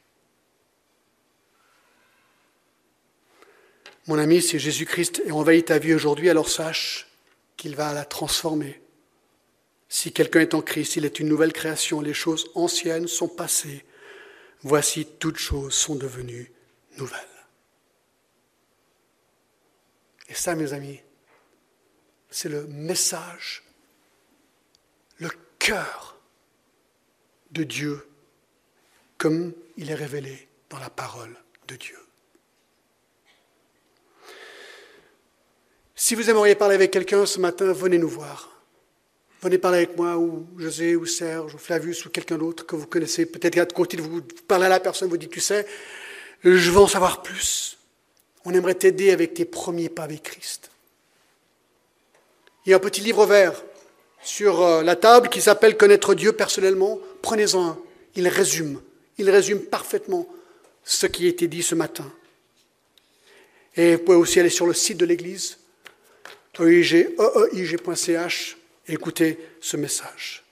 Mon 4.07 4.17
ami, 4.17 4.41
si 4.41 4.57
Jésus-Christ 4.57 5.21
a 5.27 5.33
envahi 5.33 5.65
ta 5.65 5.79
vie 5.79 5.93
aujourd'hui, 5.93 6.29
alors 6.29 6.47
sache 6.47 7.09
qu'il 7.57 7.75
va 7.75 7.91
la 7.91 8.05
transformer 8.05 8.82
si 9.93 10.11
quelqu'un 10.11 10.39
est 10.39 10.55
en 10.55 10.63
Christ, 10.63 10.95
il 10.95 11.05
est 11.05 11.19
une 11.19 11.27
nouvelle 11.27 11.53
création. 11.53 12.01
Les 12.01 12.15
choses 12.15 12.49
anciennes 12.55 13.07
sont 13.07 13.27
passées. 13.27 13.85
Voici, 14.63 15.05
toutes 15.05 15.37
choses 15.37 15.75
sont 15.75 15.93
devenues 15.93 16.51
nouvelles. 16.97 17.19
Et 20.29 20.33
ça, 20.33 20.55
mes 20.55 20.73
amis, 20.73 20.99
c'est 22.31 22.49
le 22.49 22.65
message, 22.65 23.63
le 25.19 25.29
cœur 25.59 26.17
de 27.51 27.63
Dieu, 27.63 28.03
comme 29.19 29.53
il 29.77 29.91
est 29.91 29.95
révélé 29.95 30.47
dans 30.71 30.79
la 30.79 30.89
parole 30.89 31.37
de 31.67 31.75
Dieu. 31.75 31.99
Si 35.93 36.15
vous 36.15 36.31
aimeriez 36.31 36.55
parler 36.55 36.73
avec 36.73 36.89
quelqu'un 36.89 37.27
ce 37.27 37.39
matin, 37.39 37.71
venez 37.73 37.99
nous 37.99 38.09
voir. 38.09 38.52
Venez 39.43 39.57
parler 39.57 39.79
avec 39.79 39.97
moi, 39.97 40.17
ou 40.17 40.47
José, 40.57 40.95
ou 40.95 41.05
Serge, 41.05 41.53
ou 41.53 41.57
Flavius, 41.57 42.05
ou 42.05 42.09
quelqu'un 42.09 42.37
d'autre 42.37 42.65
que 42.65 42.77
vous 42.77 42.87
connaissez. 42.87 43.25
Peut-être 43.25 43.57
à 43.57 43.65
côté 43.65 43.97
de 43.97 44.01
vous, 44.01 44.21
parler 44.47 44.67
à 44.67 44.69
la 44.69 44.79
personne, 44.79 45.09
vous 45.09 45.17
dites, 45.17 45.31
tu 45.31 45.41
sais, 45.41 45.67
Je 46.45 46.71
veux 46.71 46.79
en 46.79 46.87
savoir 46.87 47.21
plus. 47.21 47.77
On 48.45 48.53
aimerait 48.53 48.75
t'aider 48.75 49.11
avec 49.11 49.33
tes 49.33 49.43
premiers 49.43 49.89
pas 49.89 50.03
avec 50.03 50.23
Christ. 50.23 50.71
Il 52.65 52.69
y 52.69 52.73
a 52.73 52.77
un 52.77 52.79
petit 52.79 53.01
livre 53.01 53.25
vert 53.25 53.61
sur 54.21 54.61
euh, 54.61 54.81
la 54.81 54.95
table 54.95 55.27
qui 55.27 55.41
s'appelle 55.41 55.75
Connaître 55.75 56.13
Dieu 56.13 56.31
personnellement. 56.31 56.97
Prenez-en 57.21 57.67
un. 57.67 57.79
Il 58.15 58.29
résume. 58.29 58.81
Il 59.17 59.29
résume 59.29 59.59
parfaitement 59.59 60.25
ce 60.85 61.05
qui 61.05 61.25
a 61.25 61.29
été 61.29 61.49
dit 61.49 61.63
ce 61.63 61.75
matin. 61.75 62.09
Et 63.75 63.97
vous 63.97 64.03
pouvez 64.03 64.17
aussi 64.17 64.39
aller 64.39 64.49
sur 64.49 64.67
le 64.67 64.73
site 64.73 64.97
de 64.97 65.05
l'Église, 65.05 65.57
eig.ch, 66.59 68.57
et 68.87 68.93
écouter 68.93 69.39
ce 69.61 69.77
message. 69.77 70.43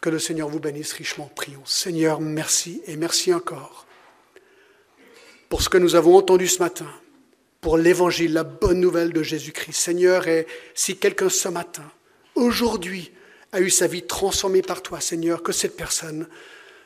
Que 0.00 0.10
le 0.10 0.18
Seigneur 0.18 0.48
vous 0.48 0.60
bénisse 0.60 0.92
richement. 0.92 1.30
Prions. 1.34 1.64
Seigneur, 1.64 2.20
merci 2.20 2.82
et 2.86 2.96
merci 2.96 3.34
encore 3.34 3.88
pour 5.48 5.62
ce 5.62 5.68
que 5.68 5.78
nous 5.78 5.94
avons 5.94 6.16
entendu 6.16 6.46
ce 6.46 6.58
matin, 6.58 6.86
pour 7.60 7.78
l'évangile, 7.78 8.32
la 8.32 8.44
bonne 8.44 8.80
nouvelle 8.80 9.12
de 9.12 9.22
Jésus-Christ. 9.22 9.78
Seigneur, 9.78 10.28
et 10.28 10.46
si 10.74 10.96
quelqu'un 10.96 11.28
ce 11.28 11.48
matin, 11.48 11.90
aujourd'hui, 12.34 13.12
a 13.52 13.60
eu 13.60 13.70
sa 13.70 13.86
vie 13.86 14.02
transformée 14.02 14.62
par 14.62 14.82
toi, 14.82 15.00
Seigneur, 15.00 15.42
que 15.42 15.52
cette 15.52 15.76
personne 15.76 16.28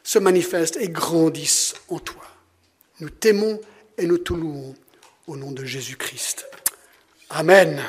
se 0.04 0.18
manifeste 0.18 0.76
et 0.76 0.88
grandisse 0.88 1.74
en 1.88 1.98
toi. 1.98 2.22
Nous 3.00 3.10
t'aimons 3.10 3.60
et 3.98 4.06
nous 4.06 4.18
te 4.18 4.32
louons 4.32 4.74
au 5.26 5.36
nom 5.36 5.50
de 5.50 5.64
Jésus-Christ. 5.64 6.46
Amen. 7.30 7.82